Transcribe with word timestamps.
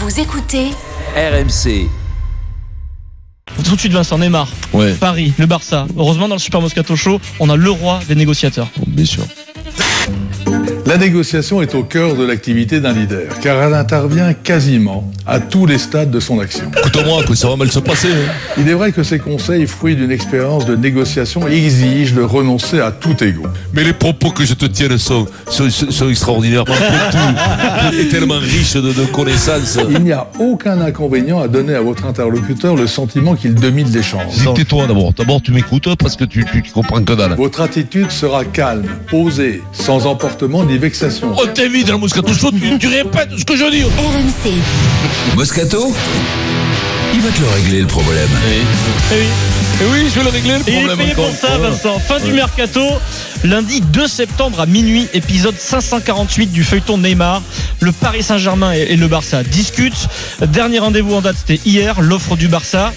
Vous 0.00 0.20
écoutez 0.20 0.70
RMC. 1.16 1.88
Tout 3.64 3.74
de 3.74 3.80
suite 3.80 3.92
Vincent 3.92 4.18
Neymar, 4.18 4.48
Ouais, 4.72 4.94
Paris, 4.94 5.32
le 5.38 5.46
Barça. 5.46 5.86
Heureusement 5.96 6.28
dans 6.28 6.36
le 6.36 6.40
Super 6.40 6.60
Moscato 6.60 6.96
Show, 6.96 7.20
on 7.40 7.50
a 7.50 7.56
le 7.56 7.70
roi 7.70 8.00
des 8.08 8.14
négociateurs. 8.14 8.68
bien 8.86 9.04
sûr. 9.04 9.24
La 10.86 10.96
négociation 10.96 11.60
est 11.62 11.74
au 11.74 11.84
cœur 11.84 12.14
de 12.16 12.24
l'activité 12.24 12.80
d'un 12.80 12.92
leader, 12.92 13.38
car 13.40 13.62
elle 13.62 13.74
intervient 13.74 14.32
quasiment 14.32 15.10
à 15.30 15.38
tous 15.38 15.64
les 15.64 15.78
stades 15.78 16.10
de 16.10 16.18
son 16.18 16.40
action. 16.40 16.70
Écoute-moi, 16.76 17.22
que 17.22 17.34
ça 17.36 17.48
va 17.48 17.54
mal 17.56 17.70
se 17.70 17.78
passer. 17.78 18.08
hein. 18.08 18.32
Il 18.58 18.68
est 18.68 18.74
vrai 18.74 18.90
que 18.90 19.04
ces 19.04 19.20
conseils, 19.20 19.66
fruits 19.66 19.94
d'une 19.94 20.10
expérience 20.10 20.66
de 20.66 20.74
négociation, 20.74 21.46
exigent 21.46 22.16
de 22.16 22.22
renoncer 22.22 22.80
à 22.80 22.90
tout 22.90 23.22
ego. 23.22 23.44
Mais 23.72 23.84
les 23.84 23.92
propos 23.92 24.32
que 24.32 24.44
je 24.44 24.54
te 24.54 24.64
tienne 24.66 24.98
sont, 24.98 25.26
sont, 25.48 25.70
sont- 25.70 25.86
tout 25.90 26.44
est 27.98 28.08
tellement 28.08 28.38
riche 28.38 28.74
de, 28.74 28.92
de 28.92 29.04
connaissances. 29.12 29.78
Il 29.90 30.00
n'y 30.02 30.12
a 30.12 30.26
aucun 30.40 30.80
inconvénient 30.80 31.40
à 31.40 31.46
donner 31.48 31.74
à 31.74 31.80
votre 31.80 32.06
interlocuteur 32.06 32.74
le 32.74 32.86
sentiment 32.88 33.36
qu'il 33.36 33.54
domine 33.54 33.88
l'échange. 33.92 34.34
Tais-toi 34.54 34.86
d'abord. 34.88 35.12
D'abord, 35.12 35.40
tu 35.42 35.52
m'écoutes 35.52 35.94
parce 35.96 36.16
que 36.16 36.24
tu, 36.24 36.44
tu, 36.44 36.62
comprends 36.72 37.02
que 37.02 37.12
dalle. 37.12 37.34
Votre 37.36 37.60
attitude 37.60 38.10
sera 38.10 38.44
calme, 38.44 38.86
posée, 39.10 39.62
sans 39.72 40.06
emportement 40.06 40.64
ni 40.64 40.76
vexation. 40.76 41.32
On 41.40 41.46
t'invite 41.46 41.86
dans 41.86 41.94
le 41.94 42.00
Moscato 42.00 42.32
Show, 42.34 42.50
tu, 42.50 42.78
tu 42.78 42.88
répètes 42.88 43.30
ce 43.38 43.44
que 43.44 43.56
je 43.56 43.70
dis. 43.70 43.84
RMC. 43.84 44.50
Moscato 45.34 45.94
Il 47.14 47.20
va 47.20 47.30
te 47.30 47.40
le 47.40 47.48
régler 47.48 47.80
le 47.80 47.86
problème. 47.86 48.28
Eh 49.12 49.14
oui. 49.14 49.26
Et 49.80 49.84
oui, 49.90 50.10
je 50.10 50.18
vais 50.18 50.24
le 50.24 50.30
régler 50.30 50.58
le 50.58 50.68
Et 50.68 50.72
il 50.72 50.76
est 50.76 50.86
problème. 50.86 50.98
payé 50.98 51.14
pour 51.14 51.30
ça, 51.30 51.56
Vincent. 51.58 51.98
Fin 51.98 52.20
du 52.20 52.32
mercato, 52.32 52.82
lundi 53.44 53.80
2 53.80 54.06
septembre 54.06 54.60
à 54.60 54.66
minuit, 54.66 55.08
épisode 55.14 55.54
548 55.58 56.48
du 56.48 56.64
feuilleton 56.64 56.98
Neymar. 56.98 57.42
Le 57.80 57.92
Paris 57.92 58.22
Saint-Germain 58.22 58.74
et 58.74 58.80
et 58.90 58.96
le 58.96 59.08
Barça 59.08 59.42
discutent. 59.42 60.08
Dernier 60.48 60.80
rendez-vous 60.80 61.14
en 61.14 61.20
date, 61.22 61.36
c'était 61.38 61.60
hier. 61.64 62.00
L'offre 62.00 62.36
du 62.36 62.48
Barça, 62.48 62.92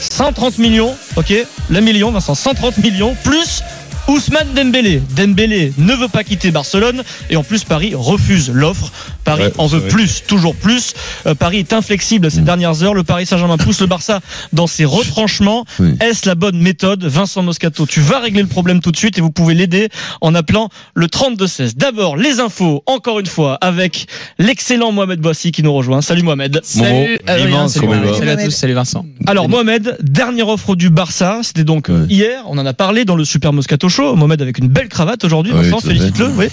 130 0.00 0.58
millions, 0.58 0.94
ok 1.16 1.32
La 1.70 1.80
million, 1.80 2.12
Vincent, 2.12 2.34
130 2.34 2.78
millions, 2.78 3.16
plus 3.24 3.62
Ousmane 4.08 4.54
Dembélé. 4.54 5.02
Dembélé 5.14 5.72
ne 5.78 5.94
veut 5.94 6.08
pas 6.08 6.24
quitter 6.24 6.50
Barcelone 6.50 7.02
et 7.28 7.36
en 7.36 7.44
plus 7.44 7.64
Paris 7.64 7.92
refuse 7.94 8.50
l'offre. 8.52 8.92
Paris 9.24 9.42
Ouais, 9.44 9.52
en 9.58 9.66
veut 9.66 9.78
vrai. 9.80 9.88
plus, 9.88 10.22
toujours 10.26 10.54
plus. 10.54 10.94
Euh, 11.26 11.34
Paris 11.34 11.58
est 11.58 11.72
inflexible 11.72 12.30
ces 12.30 12.40
dernières 12.40 12.82
heures. 12.82 12.94
Le 12.94 13.04
Paris 13.04 13.26
Saint-Germain 13.26 13.56
pousse 13.58 13.80
le 13.80 13.86
Barça 13.86 14.20
dans 14.52 14.66
ses 14.66 14.84
retranchements. 14.84 15.64
Oui. 15.78 15.94
Est-ce 16.00 16.26
la 16.28 16.34
bonne 16.34 16.58
méthode 16.58 17.04
Vincent 17.04 17.42
Moscato, 17.42 17.86
tu 17.86 18.00
vas 18.00 18.18
régler 18.20 18.42
le 18.42 18.48
problème 18.48 18.80
tout 18.80 18.90
de 18.92 18.96
suite 18.96 19.16
et 19.18 19.20
vous 19.20 19.30
pouvez 19.30 19.54
l'aider 19.54 19.88
en 20.20 20.34
appelant 20.34 20.68
le 20.94 21.06
32-16. 21.06 21.76
D'abord, 21.76 22.16
les 22.16 22.40
infos, 22.40 22.82
encore 22.86 23.20
une 23.20 23.26
fois, 23.26 23.56
avec 23.60 24.06
l'excellent 24.38 24.92
Mohamed 24.92 25.20
Boissy 25.20 25.52
qui 25.52 25.62
nous 25.62 25.72
rejoint. 25.72 26.00
Salut 26.02 26.22
Mohamed. 26.22 26.60
Salut, 26.62 27.18
Adrien, 27.26 27.48
immense, 27.48 27.74
salut 27.74 27.86
Mohamed. 27.86 28.28
à 28.28 28.36
tous, 28.44 28.50
salut 28.50 28.74
Vincent. 28.74 29.04
Alors 29.26 29.48
Mohamed, 29.48 29.96
dernière 30.02 30.48
offre 30.48 30.74
du 30.76 30.90
Barça, 30.90 31.40
c'était 31.42 31.64
donc 31.64 31.88
euh, 31.90 32.00
Ouais. 32.02 32.06
hier, 32.08 32.42
on 32.46 32.56
en 32.58 32.66
a 32.66 32.72
parlé 32.72 33.04
dans 33.04 33.16
le 33.16 33.24
Super 33.24 33.52
Moscato 33.52 33.88
Show. 33.88 34.16
Mohamed 34.16 34.40
avec 34.42 34.58
une 34.58 34.68
belle 34.68 34.88
cravate 34.88 35.24
aujourd'hui, 35.24 35.52
Oui, 35.54 35.64
Vincent, 35.64 35.80
félicite-le. 35.80 36.28
Oui. 36.36 36.46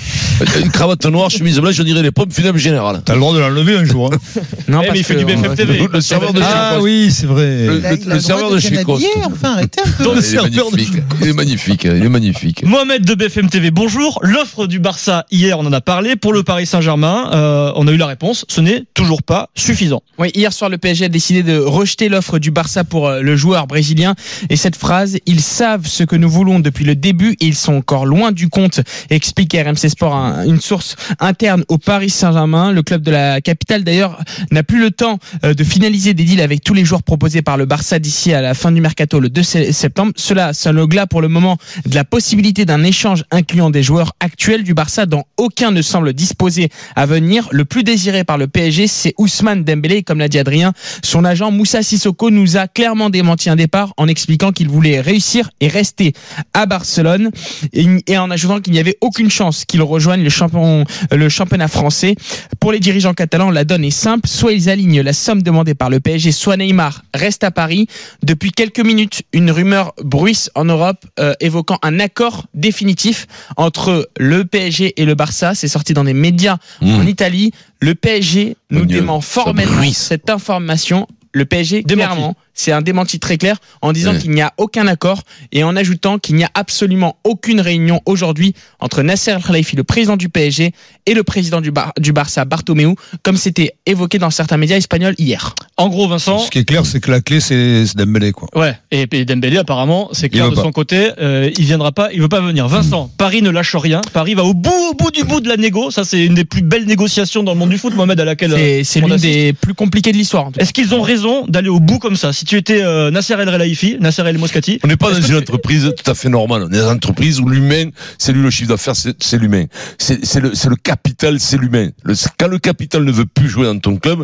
Une 0.62 0.70
cravate 0.72 1.06
noire, 1.06 1.30
chemise 1.30 1.60
blanche, 1.60 1.76
je 1.76 1.84
dirais 1.84 2.02
les 2.04 2.12
pommes 2.12 2.32
générales. 2.59 3.02
T'as 3.05 3.13
le 3.13 3.19
droit 3.19 3.33
de 3.33 3.39
l'enlever 3.39 3.75
un 3.77 3.86
jour. 3.86 4.11
Hein. 4.13 4.17
Non, 4.67 4.81
Eh, 4.86 4.91
mais 4.91 5.00
il 5.00 5.03
fait 5.05 5.16
du 5.16 5.23
BFM 5.23 5.55
TV. 5.55 5.80
Le, 5.80 5.88
le 5.94 6.02
serveur 6.02 6.33
de 6.33 6.41
Ah 6.44 6.73
chez 6.75 6.81
oui, 6.81 7.09
c'est 7.11 7.25
vrai. 7.25 7.45
Le- 7.67 7.80
le- 7.80 8.14
le 8.16 8.19
serveur 8.19 8.52
de 8.52 8.59
chez 8.59 8.83
Coste. 8.83 9.05
Enfin, 9.23 9.53
arrêtez 9.53 9.80
un 9.81 9.89
peu. 9.97 10.03
Donc, 10.03 10.16
Il 10.22 10.36
est 10.36 10.41
magnifique. 10.41 10.94
Il 11.22 11.27
est 11.30 11.33
magnifique. 11.33 11.83
Il 11.86 12.03
est 12.05 12.09
magnifique. 12.09 12.64
Mohamed 12.66 13.05
de 13.05 13.14
BFM 13.16 13.49
TV, 13.49 13.72
bonjour. 13.72 14.19
L'offre 14.23 14.67
du 14.67 14.80
Barça 14.80 15.25
hier, 15.31 15.58
on 15.58 15.66
en 15.66 15.72
a 15.73 15.80
parlé. 15.80 16.16
Pour 16.17 16.33
le 16.33 16.44
Paris 16.44 16.66
Saint-Germain, 16.66 17.30
euh, 17.33 17.72
on 17.75 17.88
a 17.88 17.91
eu 17.91 17.97
la 17.97 18.08
réponse. 18.08 18.44
Ce 18.49 18.59
n'est 18.59 18.83
toujours 18.94 19.23
pas 19.23 19.49
suffisant. 19.55 20.02
Oui, 20.17 20.31
hier 20.36 20.52
soir, 20.52 20.69
le 20.69 20.77
PSG 20.77 21.05
a 21.05 21.09
décidé 21.09 21.44
de 21.44 21.58
rejeter 21.58 22.09
l'offre 22.09 22.38
du 22.39 22.52
Barça 22.52 22.83
pour 22.83 23.08
euh, 23.08 23.21
le 23.21 23.36
joueur 23.38 23.67
brésilien. 23.67 24.16
Et 24.49 24.58
cette 24.58 24.75
phrase, 24.75 25.17
ils 25.25 25.42
savent 25.42 25.88
ce 25.88 26.03
que 26.03 26.16
nous 26.17 26.30
voulons 26.30 26.59
depuis 26.59 26.83
le 26.83 26.95
début 26.95 27.37
et 27.39 27.45
ils 27.45 27.55
sont 27.55 27.73
encore 27.76 28.05
loin 28.05 28.32
du 28.33 28.49
compte, 28.49 28.82
explique 29.09 29.53
RMC 29.55 29.89
Sport, 29.89 30.14
un- 30.15 30.45
une 30.45 30.59
source 30.59 30.95
interne 31.20 31.64
au 31.70 31.77
Paris 31.77 32.09
Saint-Germain. 32.09 32.46
Le 32.47 32.81
club 32.81 33.02
de 33.02 33.11
la 33.11 33.41
capitale, 33.41 33.83
d'ailleurs, 33.83 34.19
n'a 34.52 34.63
plus 34.63 34.80
le 34.80 34.91
temps 34.91 35.19
euh, 35.43 35.53
de 35.53 35.63
finaliser 35.63 36.13
des 36.13 36.23
deals 36.23 36.41
avec 36.41 36.63
tous 36.63 36.73
les 36.73 36.85
joueurs 36.85 37.03
proposés 37.03 37.41
par 37.41 37.58
le 37.58 37.65
Barça 37.65 37.99
d'ici 37.99 38.33
à 38.33 38.41
la 38.41 38.53
fin 38.53 38.71
du 38.71 38.81
mercato 38.81 39.19
le 39.19 39.30
2 39.30 39.43
sé- 39.43 39.71
septembre. 39.73 40.13
Cela 40.15 40.52
glas 40.87 41.08
pour 41.08 41.21
le 41.21 41.27
moment 41.27 41.58
de 41.85 41.95
la 41.95 42.05
possibilité 42.05 42.65
d'un 42.65 42.83
échange 42.83 43.23
incluant 43.31 43.69
des 43.69 43.83
joueurs 43.83 44.13
actuels 44.19 44.63
du 44.63 44.73
Barça 44.73 45.05
dont 45.05 45.23
aucun 45.37 45.71
ne 45.71 45.81
semble 45.81 46.13
disposé 46.13 46.69
à 46.95 47.05
venir. 47.05 47.47
Le 47.52 47.65
plus 47.65 47.83
désiré 47.83 48.23
par 48.23 48.37
le 48.37 48.47
PSG, 48.47 48.87
c'est 48.87 49.14
Ousmane 49.17 49.64
Dembélé. 49.64 50.03
Comme 50.03 50.19
l'a 50.19 50.29
dit 50.29 50.39
Adrien, 50.39 50.73
son 51.03 51.25
agent 51.25 51.52
Moussa 51.52 51.83
Sissoko 51.83 52.29
nous 52.29 52.58
a 52.58 52.67
clairement 52.67 53.09
démenti 53.09 53.49
un 53.49 53.55
départ 53.55 53.93
en 53.97 54.08
expliquant 54.08 54.52
qu'il 54.52 54.69
voulait 54.69 55.02
réussir 55.02 55.49
et 55.59 55.67
rester 55.67 56.14
à 56.53 56.65
Barcelone 56.65 57.31
et, 57.73 57.85
et 58.08 58.17
en 58.17 58.31
ajoutant 58.31 58.61
qu'il 58.61 58.73
n'y 58.73 58.79
avait 58.79 58.97
aucune 59.02 59.29
chance 59.29 59.65
qu'il 59.65 59.81
rejoigne 59.81 60.23
le, 60.23 60.29
champion, 60.29 60.85
le 61.11 61.29
championnat 61.29 61.67
français. 61.67 62.15
Pour 62.59 62.71
les 62.71 62.80
dirigeants 62.80 63.14
catalans, 63.14 63.52
la 63.52 63.64
donne 63.64 63.83
est 63.83 63.92
simple. 63.92 64.27
Soit 64.27 64.53
ils 64.53 64.70
alignent 64.70 65.02
la 65.02 65.14
somme 65.14 65.42
demandée 65.42 65.73
par 65.73 65.89
le 65.89 65.99
PSG, 65.99 66.31
soit 66.31 66.58
Neymar 66.58 67.03
reste 67.14 67.43
à 67.43 67.52
Paris. 67.52 67.87
Depuis 68.23 68.52
quelques 68.52 68.80
minutes, 68.80 69.23
une 69.33 69.52
rumeur 69.52 69.93
bruisse 70.03 70.49
en 70.55 70.65
Europe 70.65 71.05
euh, 71.20 71.33
évoquant 71.39 71.77
un 71.83 71.99
accord 71.99 72.45
définitif 72.53 73.27
entre 73.58 74.09
le 74.17 74.45
PSG 74.45 74.93
et 75.02 75.05
le 75.05 75.15
Barça. 75.15 75.55
C'est 75.55 75.67
sorti 75.67 75.93
dans 75.93 76.03
des 76.03 76.14
médias 76.14 76.58
en 76.81 77.03
Mmh. 77.03 77.08
Italie. 77.08 77.52
Le 77.80 77.93
PSG 77.95 78.55
nous 78.71 78.86
Dieu, 78.86 78.99
dément 79.02 79.21
formellement 79.21 79.83
cette 79.93 80.30
information. 80.30 81.08
Le 81.37 81.45
PSG, 81.45 81.83
Démenti. 81.83 81.95
clairement, 82.14 82.36
c'est 82.53 82.71
un 82.71 82.81
démenti 82.81 83.20
très 83.20 83.37
clair 83.37 83.58
en 83.81 83.93
disant 83.93 84.14
Ouais. 84.14 84.20
qu'il 84.20 84.31
n'y 84.31 84.42
a 84.42 84.52
aucun 84.58 84.87
accord 84.87 85.21
et 85.52 85.64
en 85.64 85.75
ajoutant 85.75 86.17
qu'il 86.17 86.36
n'y 86.36 86.43
a 86.43 86.49
absolument 86.55 87.17
aucune 87.23 87.61
réunion 87.61 88.02
aujourd'hui 88.05 88.53
entre 88.80 89.03
Nasser 89.03 89.31
Al-Khelaifi, 89.31 89.76
le 89.76 89.83
président 89.83 90.17
du 90.17 90.30
PSG, 90.30 90.71
et 91.05 91.14
le 91.14 91.23
président 91.23 91.61
du, 91.61 91.71
Bar- 91.71 91.93
du 91.99 92.11
Barça, 92.14 92.45
Bartomeu, 92.45 92.95
comme 93.23 93.37
c'était 93.37 93.73
évoqué 93.86 94.17
dans 94.17 94.30
certains 94.31 94.58
médias 94.58 94.77
espagnols 94.77 95.15
hier. 95.20 95.53
En 95.77 95.89
gros, 95.89 96.08
Vincent. 96.08 96.39
Ce 96.39 96.49
qui 96.49 96.59
est 96.59 96.65
clair, 96.65 96.86
c'est 96.86 96.99
que 96.99 97.11
la 97.11 97.21
clé, 97.21 97.39
c'est 97.39 97.83
Dembélé, 97.95 98.31
quoi. 98.31 98.47
Ouais, 98.55 98.76
et, 98.92 99.05
et 99.11 99.26
Dembélé 99.26 99.58
apparemment, 99.58 100.09
c'est 100.14 100.30
clair 100.30 100.49
de 100.49 100.55
pas. 100.55 100.61
son 100.64 100.71
côté, 100.71 101.11
euh, 101.20 101.52
il 101.58 101.65
viendra 101.65 101.92
pas, 101.92 102.09
il 102.11 102.21
veut 102.21 102.27
pas 102.30 102.42
venir. 102.42 102.67
Vincent, 102.67 103.11
Paris 103.17 103.42
ne 103.43 103.49
lâche 103.52 103.76
rien, 103.76 104.02
Paris 104.14 104.33
va 104.33 104.43
au 104.43 104.53
bout, 104.55 104.71
au 104.92 104.93
bout 104.95 105.11
du 105.11 105.23
bout 105.23 105.42
de 105.42 105.47
la 105.49 105.58
négo. 105.58 105.92
Ça, 105.92 106.03
c'est 106.03 106.26
une 106.26 106.33
des 106.33 106.45
plus 106.45 106.61
belles 106.64 106.86
négociations 106.86 107.43
dans 107.43 107.53
le 107.53 107.59
monde 107.59 107.70
du 107.70 107.77
foot, 107.77 107.93
Mohamed, 107.95 108.20
à 108.20 108.26
laquelle. 108.26 108.53
euh, 108.53 108.58
C'est 108.58 108.83
c'est 108.83 109.03
on 109.03 109.08
l'une 109.08 109.17
des 109.17 109.53
plus 109.53 109.73
compliquées 109.76 110.11
de 110.11 110.17
l'histoire. 110.17 110.49
Est-ce 110.58 110.73
qu'ils 110.73 110.95
ont 110.95 111.02
raison 111.02 111.27
d'aller 111.48 111.70
au 111.70 111.80
bout 111.80 111.99
comme 111.99 112.15
ça 112.15 112.33
Si 112.33 112.45
tu 112.45 112.55
étais 112.55 112.82
euh, 112.82 113.11
Nasser 113.11 113.33
El 113.33 113.49
Relaifi, 113.49 113.98
Nasser 113.99 114.23
El 114.26 114.38
Moscati, 114.38 114.80
On 114.83 114.88
n'est 114.88 114.98
pas 114.98 115.11
dans 115.11 115.21
une 115.21 115.36
entreprise 115.36 115.92
tout 115.95 116.10
à 116.11 116.15
fait 116.15 116.30
normale. 116.30 116.64
On 116.64 116.71
est 116.73 116.77
dans 116.80 116.89
une 116.92 116.95
entreprise 116.98 117.39
où 117.39 117.48
l'humain, 117.48 117.89
c'est 118.17 118.33
lui 118.33 118.42
le 118.42 118.49
chiffre 118.49 118.70
d'affaires, 118.70 118.95
c'est 118.95 119.38
l'humain. 119.38 119.65
C'est 119.98 120.39
le, 120.39 120.76
capital, 120.76 121.39
c'est 121.39 121.58
l'humain. 121.58 121.89
Le- 122.04 122.15
Quand 122.39 122.48
le 122.48 122.60
capital 122.60 123.04
ne 123.04 123.11
veut 123.11 123.26
plus 123.26 123.49
jouer 123.49 123.65
dans 123.65 123.80
ton 123.80 123.98
club, 123.98 124.23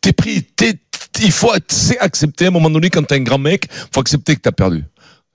t'es 0.00 0.12
pris, 0.12 0.42
t'es, 0.56 0.74
il 1.22 1.32
faut 1.32 1.52
accepter 2.00 2.46
à 2.46 2.48
un 2.48 2.50
moment 2.50 2.70
donné 2.70 2.90
quand 2.90 3.02
t'es 3.02 3.16
un 3.16 3.20
grand 3.20 3.38
mec, 3.38 3.66
faut 3.92 4.00
accepter 4.00 4.34
que 4.36 4.40
t'as 4.40 4.52
perdu. 4.52 4.84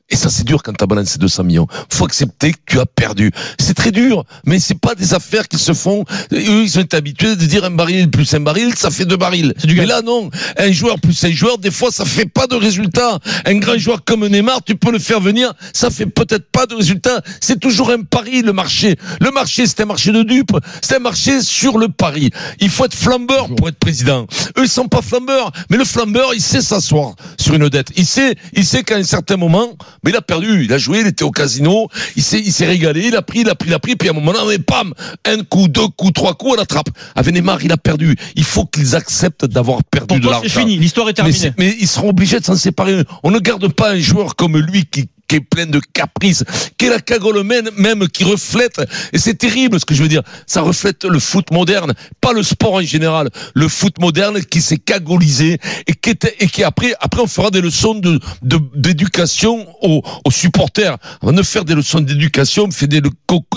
Et 0.10 0.16
ça, 0.16 0.30
c'est 0.30 0.46
dur 0.46 0.64
quand 0.64 0.72
t'as 0.72 0.86
balancé 0.86 1.20
200 1.20 1.44
millions. 1.44 1.68
Faut 1.92 2.06
accepter 2.06 2.54
que 2.54 2.58
tu 2.66 2.80
as 2.80 2.86
perdu. 2.86 3.32
C'est 3.60 3.74
très 3.74 3.92
dur, 3.92 4.24
mais 4.46 4.58
c'est 4.58 4.80
pas 4.80 4.96
des 4.96 5.14
affaires 5.14 5.50
qui 5.50 5.58
se 5.58 5.74
font. 5.74 6.06
Eux, 6.32 6.64
ils 6.64 6.70
sont 6.70 6.94
habitués 6.94 7.36
de 7.36 7.46
dire 7.46 7.66
un 7.66 7.72
baril 7.72 8.10
plus 8.10 8.34
un 8.34 8.40
baril, 8.40 8.74
ça 8.76 8.90
fait 8.90 9.04
deux 9.04 9.18
barils. 9.18 9.54
Du 9.66 9.76
mais 9.76 9.86
là, 9.86 10.02
non. 10.02 10.30
Un 10.58 10.72
joueur 10.72 11.00
plus 11.02 11.22
un 11.26 11.32
joueur, 11.32 11.58
des 11.58 11.72
fois, 11.72 11.92
ça 11.92 12.06
fait 12.06 12.26
pas 12.26 12.48
de 12.48 12.56
résultat. 12.56 13.20
Un 13.46 13.56
grand 13.56 13.78
joueur 13.78 14.06
comme 14.06 14.26
Neymar, 14.26 14.64
tu 14.64 14.76
peux 14.76 14.92
le 14.92 15.00
faire 15.00 15.20
venir, 15.20 15.54
ça 15.74 15.90
fait 15.90 16.06
peut-être 16.06 16.50
pas 16.52 16.66
de 16.66 16.76
résultat. 16.76 17.22
C'est 17.42 17.60
toujours 17.60 17.92
un 17.92 18.04
pari, 18.04 18.42
le 18.42 18.54
marché. 18.54 18.96
Le 19.20 19.32
marché, 19.32 19.68
c'est 19.68 19.82
un 19.82 19.86
marché 19.86 20.14
de 20.14 20.24
dupes. 20.24 20.56
C'est 20.82 20.96
un 20.96 21.00
marché 21.00 21.42
sur 21.42 21.78
le 21.78 21.90
pari. 21.90 22.32
Il 22.62 22.70
faut 22.70 22.86
être 22.86 22.96
flambeur 22.96 23.54
pour 23.56 23.68
être 23.68 23.78
président. 23.78 24.26
Eux, 24.58 24.64
ils 24.64 24.70
sont 24.70 24.88
pas 24.88 25.02
flambeurs. 25.02 25.52
Mais 25.70 25.76
le 25.76 25.86
flambeur, 25.86 26.34
il 26.34 26.42
sait 26.42 26.62
s'asseoir 26.62 27.16
sur 27.38 27.56
une 27.56 27.68
dette. 27.68 27.90
Il 27.98 28.06
sait, 28.06 28.36
il 28.54 28.66
sait 28.66 28.84
qu'à 28.84 28.96
un 28.96 29.04
certain 29.04 29.36
moment, 29.36 29.76
mais 30.04 30.12
il 30.12 30.16
a 30.16 30.22
perdu. 30.22 30.64
Il 30.64 30.74
a 30.74 30.78
joué, 30.78 31.02
il 31.02 31.08
était 31.08 31.24
au 31.24 31.32
casino. 31.32 31.88
Il 32.16 32.24
s'est, 32.24 32.40
il 32.40 32.52
s'est 32.52 32.66
régalé. 32.66 33.08
Il 33.08 33.16
a 33.16 33.22
pris, 33.22 33.42
il 33.42 33.50
a 33.50 33.56
pris, 33.56 33.70
il 33.70 33.74
a 33.74 33.80
pris. 33.80 33.96
Puis 33.96 34.10
à 34.10 34.12
un 34.12 34.16
moment 34.16 34.34
donné, 34.34 34.60
pam, 34.60 34.94
un 35.26 35.44
coup, 35.44 35.68
deux 35.68 35.88
coups, 35.88 36.14
trois 36.14 36.34
coups, 36.36 36.54
à 36.54 36.58
la 36.58 36.66
trappe. 36.66 36.90
Avec 37.16 37.34
Neymar, 37.34 37.64
il 37.64 37.72
a 37.72 37.78
perdu. 37.78 38.16
Il 38.36 38.44
faut 38.44 38.66
qu'ils 38.66 38.96
acceptent 38.96 39.46
d'avoir 39.46 39.84
perdu 39.84 40.08
pour 40.08 40.18
de 40.18 40.22
toi, 40.22 40.32
l'argent. 40.32 40.50
c'est 40.52 40.60
fini, 40.60 40.78
l'histoire 40.78 41.10
est 41.10 41.14
terminée. 41.14 41.54
mais 41.58 41.76
ils 41.80 41.88
seront 41.88 42.10
obligés 42.10 42.40
de 42.40 42.46
s'en 42.46 42.56
séparer. 42.56 43.04
On 43.24 43.32
ne 43.32 43.40
garde 43.40 43.68
pas 43.70 43.92
un 43.92 44.00
joueur 44.00 44.36
comme 44.36 44.58
lui 44.58 44.86
qui, 44.86 45.10
qui 45.28 45.36
est 45.36 45.42
plein 45.42 45.66
de 45.66 45.80
caprices, 45.94 46.44
qui 46.78 46.86
est 46.86 46.90
la 46.90 47.00
cagole 47.00 47.44
même, 47.44 47.70
même 47.78 48.08
qui 48.08 48.24
reflète, 48.24 48.82
et 49.14 49.18
c'est 49.18 49.34
terrible 49.36 49.80
ce 49.80 49.86
que 49.86 49.94
je 49.94 50.02
veux 50.02 50.08
dire, 50.10 50.24
ça 50.46 50.62
reflète 50.62 51.04
le 51.06 51.20
foot 51.20 51.52
moderne, 51.52 51.94
pas 52.22 52.34
le 52.34 52.44
sport 52.44 52.74
en 52.76 52.82
général, 52.82 53.30
le 53.54 53.68
foot 53.68 54.00
moderne 54.00 54.40
qui 54.44 54.62
s'est 54.62 54.78
cagolisé 54.78 55.60
et 55.88 55.94
qui 55.94 56.10
était, 56.12 56.36
et 56.40 56.48
qui 56.48 56.64
après, 56.64 56.94
après 57.00 57.22
on 57.22 57.28
fera 57.28 57.50
des 57.52 57.62
leçons 57.62 57.96
de, 57.96 58.20
de- 58.42 58.62
d'éducation 58.76 59.68
aux, 59.82 60.02
aux 60.26 60.32
supporters. 60.32 60.98
On 61.22 61.32
ne 61.32 61.44
faire 61.44 61.66
des 61.66 61.76
leçons 61.76 62.00
d'éducation, 62.00 62.66
on 62.66 62.72
fait 62.72 62.88
des, 62.88 63.02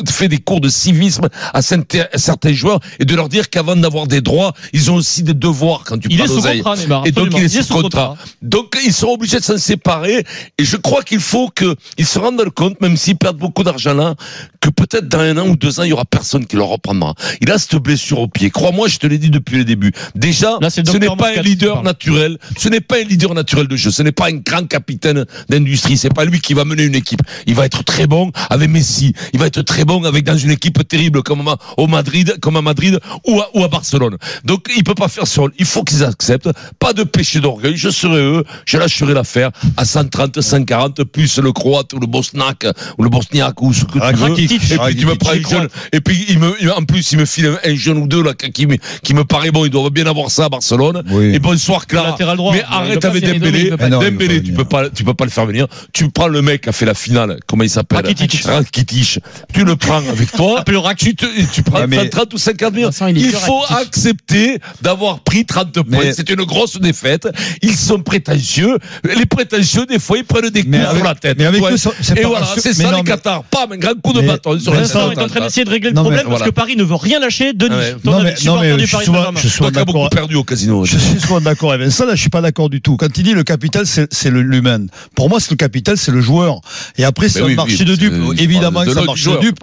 fait 0.09 0.29
des 0.29 0.39
cours 0.39 0.61
de 0.61 0.69
civisme 0.69 1.29
à 1.53 1.63
certains 1.63 2.53
joueurs 2.53 2.81
et 2.99 3.05
de 3.05 3.15
leur 3.15 3.29
dire 3.29 3.49
qu'avant 3.51 3.77
d'avoir 3.77 4.07
des 4.07 4.21
droits, 4.21 4.55
ils 4.73 4.91
ont 4.91 4.97
aussi 4.97 5.23
des 5.23 5.35
devoirs 5.35 5.85
quand 5.85 5.99
tu 5.99 6.09
Il 6.11 6.15
est 6.15 6.19
parles 6.19 6.29
sous 6.31 6.37
d'oseille. 6.37 6.59
contrat, 6.59 6.77
Neymar. 6.77 7.07
Et 7.07 7.13
donc 7.13 7.27
absolument. 7.29 7.49
il 7.53 7.59
est 7.59 7.63
sous 7.63 7.75
contrat. 7.75 8.17
Donc 8.43 8.77
ils 8.85 8.93
seront 8.93 9.15
obligés 9.15 9.39
de 9.39 9.45
s'en 9.45 9.59
séparer. 9.59 10.25
Et 10.59 10.65
je 10.65 10.77
crois 10.77 11.03
qu'il 11.03 11.21
faut 11.21 11.49
qu'ils 11.65 12.07
se 12.07 12.19
rendent 12.19 12.45
compte, 12.55 12.81
même 12.81 12.97
s'ils 12.97 13.17
perdent 13.17 13.39
beaucoup 13.39 13.63
d'argent 13.63 13.95
là, 13.95 14.15
que 14.61 14.71
peut-être 14.71 15.09
dans 15.09 15.21
un 15.21 15.37
an 15.39 15.47
ou 15.49 15.57
deux 15.57 15.81
ans, 15.81 15.83
il 15.85 15.91
y 15.91 15.93
aura 15.93 16.05
personne 16.05 16.47
qui 16.47 16.57
le 16.57 16.63
reprendra. 16.63 17.15
Il 17.41 17.51
a 17.51 17.59
cette 17.59 17.77
blessure 17.77 18.19
au 18.21 18.29
pied. 18.29 18.51
Crois-moi, 18.51 18.89
je 18.89 18.99
te 18.99 19.07
l'ai 19.07 19.19
dit 19.19 19.31
depuis 19.31 19.57
le 19.59 19.65
début. 19.65 19.93
Déjà, 20.15 20.59
Là, 20.61 20.71
ce 20.71 20.81
n'est 20.99 21.07
pas 21.17 21.29
un 21.29 21.43
leader 21.43 21.83
naturel. 21.83 22.39
Ce 22.57 22.69
n'est 22.69 22.81
pas 22.81 22.97
un 22.99 23.05
leader 23.05 23.35
naturel 23.35 23.69
de 23.69 23.77
jeu. 23.77 23.91
Ce 23.91 24.03
n'est 24.03 24.13
pas 24.13 24.29
un 24.29 24.35
grand 24.37 24.67
capitaine 24.67 25.25
d'industrie. 25.49 25.97
C'est 25.97 26.13
pas 26.15 26.25
lui 26.25 26.41
qui 26.41 26.55
va 26.55 26.65
mener 26.65 26.85
une 26.85 26.95
équipe. 26.95 27.23
Il 27.47 27.55
va 27.55 27.67
être 27.67 27.85
très 27.85 28.07
bon 28.07 28.31
avec 28.49 28.69
Messi. 28.71 29.13
Il 29.33 29.39
va 29.41 29.47
être 29.47 29.63
très 29.63 29.85
bon 29.85 30.05
avec 30.05 30.25
dans 30.25 30.37
une 30.37 30.51
équipe 30.51 30.87
terrible 30.89 31.23
comme 31.23 31.47
à- 31.49 31.57
au 31.77 31.87
Madrid, 31.87 32.37
comme 32.41 32.57
à 32.57 32.63
Madrid 32.63 32.99
ou 33.27 33.41
à, 33.41 33.49
ou 33.55 33.65
à 33.65 33.69
Barcelone. 33.69 34.17
Donc 34.45 34.67
il 34.77 34.85
peut 34.85 34.95
pas 34.95 35.09
faire 35.09 35.27
seul. 35.27 35.51
Il 35.59 35.67
faut 35.67 35.85
qu'ils 35.85 36.05
acceptent. 36.05 36.51
Pas 36.79 36.93
de 36.93 37.03
péché 37.05 37.41
d'orgueil. 37.41 37.77
Je 37.77 37.91
serai 37.91 38.21
eux. 38.21 38.45
Je 38.67 38.77
lâcherai 38.79 39.15
l'affaire 39.15 39.51
à 39.77 39.85
130, 39.85 40.41
140 40.41 41.05
plus 41.05 41.39
le 41.39 41.50
croate 41.53 41.93
ou 41.93 41.99
le 41.99 42.07
bosnaque 42.07 42.67
ou 42.99 43.03
le 43.03 43.09
bosniaque 43.11 43.61
ou 43.63 43.73
ce 43.73 43.85
que 43.85 43.99
Ah, 44.01 44.13
tu 44.13 44.19
veux. 44.19 44.39
Et 44.41 44.47
puis 44.47 44.97
tu 44.97 45.07
me 45.07 45.15
prends 45.15 45.33
un 45.33 45.41
jeune. 45.49 45.69
Et 45.93 46.01
puis 46.01 46.25
il 46.29 46.39
me, 46.39 46.53
en 46.73 46.83
plus 46.85 47.13
il 47.13 47.19
me 47.19 47.25
file 47.25 47.47
un, 47.47 47.71
un 47.71 47.75
jeune 47.75 47.99
ou 47.99 48.07
deux 48.07 48.23
là 48.23 48.35
qui 48.35 48.67
me, 48.67 48.77
qui 49.03 49.15
me 49.15 49.25
paraît 49.25 49.51
bon. 49.51 49.65
Ils 49.65 49.71
doivent 49.71 49.91
bien 49.91 50.07
avoir 50.07 50.31
ça 50.31 50.47
à 50.47 50.49
Barcelone. 50.49 51.03
Oui. 51.11 51.35
Et 51.35 51.39
bonsoir 51.39 51.87
Clara. 51.87 52.17
Droit. 52.37 52.53
Mais 52.53 52.63
arrête 52.69 53.05
avec 53.05 53.25
Dembélé, 53.25 53.71
Dembélé. 53.71 54.43
tu 54.43 54.53
peux 54.53 54.65
pas, 54.65 54.89
tu 54.91 55.05
peux 55.05 55.15
pas 55.15 55.25
le 55.25 55.31
faire 55.31 55.47
venir. 55.47 55.67
Tu 55.93 56.09
prends 56.11 56.29
le 56.29 56.43
mec 56.43 56.63
qui 56.63 56.69
a 56.69 56.73
fait 56.73 56.85
la 56.87 56.95
finale. 56.95 57.39
Comment 57.47 57.65
il 57.65 57.71
s'appelle 57.71 57.99
Rakitic. 58.07 58.43
Rakitic. 58.45 59.19
Tu 59.53 59.65
le 59.65 59.77
prends 59.77 59.97
avec 59.99 60.31
toi. 60.33 60.63
Le 60.71 60.95
Tu, 60.95 61.15
te, 61.15 61.27
tu 61.53 61.63
prends 61.63 61.81
Ouais, 61.81 61.87
mais- 61.87 62.09
30 62.09 62.33
ou 62.35 62.39
50 62.39 62.75
000. 62.75 62.87
Vincent, 62.87 63.07
il 63.09 63.31
faut 63.31 63.59
Rakitic. 63.61 63.87
accepter 63.89 64.59
d'avoir 64.83 65.21
pris 65.21 65.45
30 65.45 65.73
points. 65.73 65.83
Mais- 66.05 66.13
C'est 66.13 66.29
une 66.31 66.45
grosse 66.45 66.79
défaite. 66.81 67.29
Ils 67.63 67.75
sont 67.77 68.01
prétentieux. 68.01 68.79
Les 69.17 69.27
prétentieux, 69.27 69.87
des 69.87 69.99
fois, 69.99 70.19
ils 70.19 70.25
prennent 70.25 70.51
des 70.51 70.63
coups 70.65 70.77
sur 70.79 70.89
avec- 70.91 71.05
la 71.05 71.15
tête. 71.15 71.39
Mais 71.41 71.47
avec 71.47 71.63
eux, 71.63 71.77
c'est- 71.77 71.89
c'est 72.01 72.19
Et 72.19 72.23
pas 72.23 72.29
voilà, 72.29 72.45
rassurant. 72.47 72.61
c'est 72.63 72.69
Mais 72.79 72.85
ça 72.85 72.91
non, 72.91 72.97
les 72.99 73.03
mais- 73.03 73.09
Qatars. 73.11 73.43
Pas 73.45 73.67
un 73.71 73.77
grand 73.77 74.01
coup 74.01 74.13
de 74.13 74.21
Mais- 74.21 74.27
bâton 74.29 74.59
sur 74.59 74.73
Vincent 74.73 75.11
est 75.11 75.19
en 75.19 75.27
train 75.29 75.41
d'essayer 75.41 75.65
de 75.65 75.71
régler 75.71 75.91
le 75.91 75.95
Non, 75.97 76.03
mais 76.03 76.09
problème 76.09 76.27
parce 76.27 76.39
voilà. 76.39 76.45
que 76.47 76.51
Paris 76.55 76.77
ne 76.77 76.85
veut 76.85 76.95
rien 76.95 77.19
lâcher. 77.21 77.53
Denis, 77.53 77.75
Ouais. 77.75 77.97
ton 78.05 78.11
Non, 78.13 78.17
avis, 78.19 78.25
mais, 78.25 78.31
non, 78.33 78.37
supporter 78.37 78.61
mais 78.71 78.75
du 78.77 78.81
je 78.81 78.87
suis 78.87 78.93
Paris 78.93 79.05
souvent, 79.07 79.19
Saint-Germain. 79.19 79.41
je 79.43 79.49
suis 79.49 79.59
Toi 79.59 79.67
souvent 79.67 79.71
qui 79.71 79.79
as 79.79 79.85
beaucoup 79.85 79.99
d'accord. 79.99 80.11
perdu 80.11 80.35
au 80.37 80.45
casino. 80.45 80.85
Je 80.85 80.99
suis 80.99 81.21
souvent 81.21 81.41
d'accord 81.41 81.73
avec 81.73 81.87
Vincent, 81.87 82.07
là, 82.07 82.15
je 82.15 82.21
suis 82.21 82.31
pas 82.31 82.41
d'accord 82.41 82.71
du 82.71 82.81
tout. 82.81 82.97
Quand 82.97 83.09
il 83.17 83.23
dit 83.25 83.33
le 83.35 83.43
capital, 83.45 83.87
c'est 83.87 84.13
c'est 84.13 84.31
le- 84.31 84.43
l'humain. 84.43 84.87
Pour 85.15 85.29
moi, 85.29 85.41
c'est 85.41 85.51
le 85.51 85.57
capital, 85.57 85.97
c'est 85.97 86.11
le 86.13 86.21
joueur. 86.21 86.61
Et 86.99 87.05
après, 87.05 87.29
c'est 87.29 87.43
un 87.43 87.49
marché 87.55 87.85
de 87.85 87.95
dupes. 87.95 88.15
Évidemment 88.39 88.85
que 88.85 88.93
c'est 88.93 88.99
un 88.99 89.05
marché 89.05 89.31
de 89.31 89.39
dupes. 89.41 89.59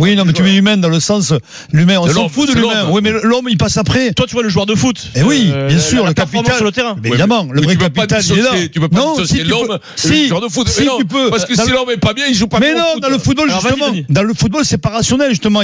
Oui, 0.00 0.16
non, 0.16 0.24
mais 0.24 0.32
tu 0.32 0.42
mets 0.42 0.54
humain 0.54 0.76
dans 0.76 0.88
le 0.88 1.00
sens, 1.00 1.32
l'humain, 1.72 1.96
on 2.00 2.06
De 2.06 2.12
s'en 2.12 2.22
l'homme, 2.22 2.30
fout 2.30 2.48
de 2.48 2.52
c'est 2.52 2.58
l'humain. 2.58 2.82
l'homme. 2.84 2.90
Oui, 2.92 3.00
mais 3.02 3.12
l'homme, 3.22 3.46
il 3.48 3.56
passe 3.58 3.76
après. 3.76 4.12
Toi, 4.12 4.26
tu 4.26 4.34
vois 4.34 4.42
le 4.42 4.48
joueur 4.48 4.66
de 4.66 4.74
foot. 4.74 4.96
Eh 5.14 5.22
oui, 5.22 5.50
Euh, 5.52 5.68
bien 5.68 5.76
la- 5.76 5.82
sûr, 5.82 6.02
la 6.02 6.08
le 6.10 6.14
performance 6.14 6.42
capital. 6.48 6.56
sur 6.56 6.64
le 6.64 6.72
terrain. 6.72 6.96
Mais 7.02 7.08
évidemment, 7.10 7.46
le 7.50 7.60
vrai 7.62 7.76
capital, 7.76 8.22
il 8.24 8.32
est 8.32 8.36
là. 8.36 8.42
dissocier- 8.50 8.68
Tu 8.70 8.80
peux 8.80 8.88
pas 8.88 8.98
Non, 8.98 9.14
si, 9.16 9.22
dissocier 9.22 9.44
tu 9.44 9.50
peux- 9.50 9.66
l'homme 9.68 9.78
si, 9.96 10.08
et 10.14 10.22
le 10.22 10.28
joueur 10.28 10.40
de 10.40 10.48
foot. 10.48 10.68
si, 10.68 10.80
Mais 10.80 10.86
non, 10.86 10.98
tu 10.98 11.04
peux. 11.04 11.21
Parce 11.30 11.44
que 11.44 11.54
si 11.54 11.70
l'homme 11.70 11.90
est 11.90 11.96
pas 11.96 12.12
bien, 12.14 12.26
il 12.26 12.34
joue 12.34 12.46
pas 12.46 12.58
Mais 12.58 12.74
bien. 12.74 12.82
au 12.84 12.94
non, 12.94 13.00
dans 13.00 13.08
le 13.08 13.18
football, 13.18 13.50
justement, 13.50 13.92
dans 14.08 14.22
le 14.22 14.34
football, 14.34 14.64
c'est 14.64 14.78
pas 14.78 14.90
rationnel, 14.90 15.30
justement. 15.30 15.62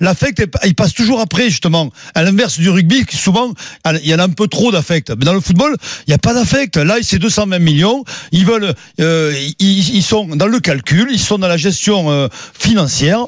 L'affect, 0.00 0.46
il 0.64 0.74
passe 0.74 0.94
toujours 0.94 1.20
après, 1.20 1.50
justement. 1.50 1.90
À 2.14 2.22
l'inverse 2.22 2.58
du 2.58 2.70
rugby, 2.70 3.04
qui 3.06 3.16
souvent, 3.16 3.52
il 4.02 4.08
y 4.08 4.14
en 4.14 4.18
a 4.18 4.24
un 4.24 4.28
peu 4.28 4.48
trop 4.48 4.72
d'affect. 4.72 5.10
Mais 5.18 5.24
dans 5.24 5.34
le 5.34 5.40
football, 5.40 5.76
il 6.06 6.10
n'y 6.10 6.14
a 6.14 6.18
pas 6.18 6.34
d'affect. 6.34 6.76
Là, 6.76 6.96
c'est 7.02 7.18
220 7.18 7.58
millions. 7.58 8.04
Ils 8.32 8.44
veulent, 8.46 8.74
euh, 9.00 9.34
ils, 9.58 9.96
ils 9.96 10.02
sont 10.02 10.26
dans 10.26 10.46
le 10.46 10.60
calcul, 10.60 11.08
ils 11.10 11.18
sont 11.18 11.38
dans 11.38 11.48
la 11.48 11.56
gestion 11.56 12.10
euh, 12.10 12.28
financière. 12.58 13.26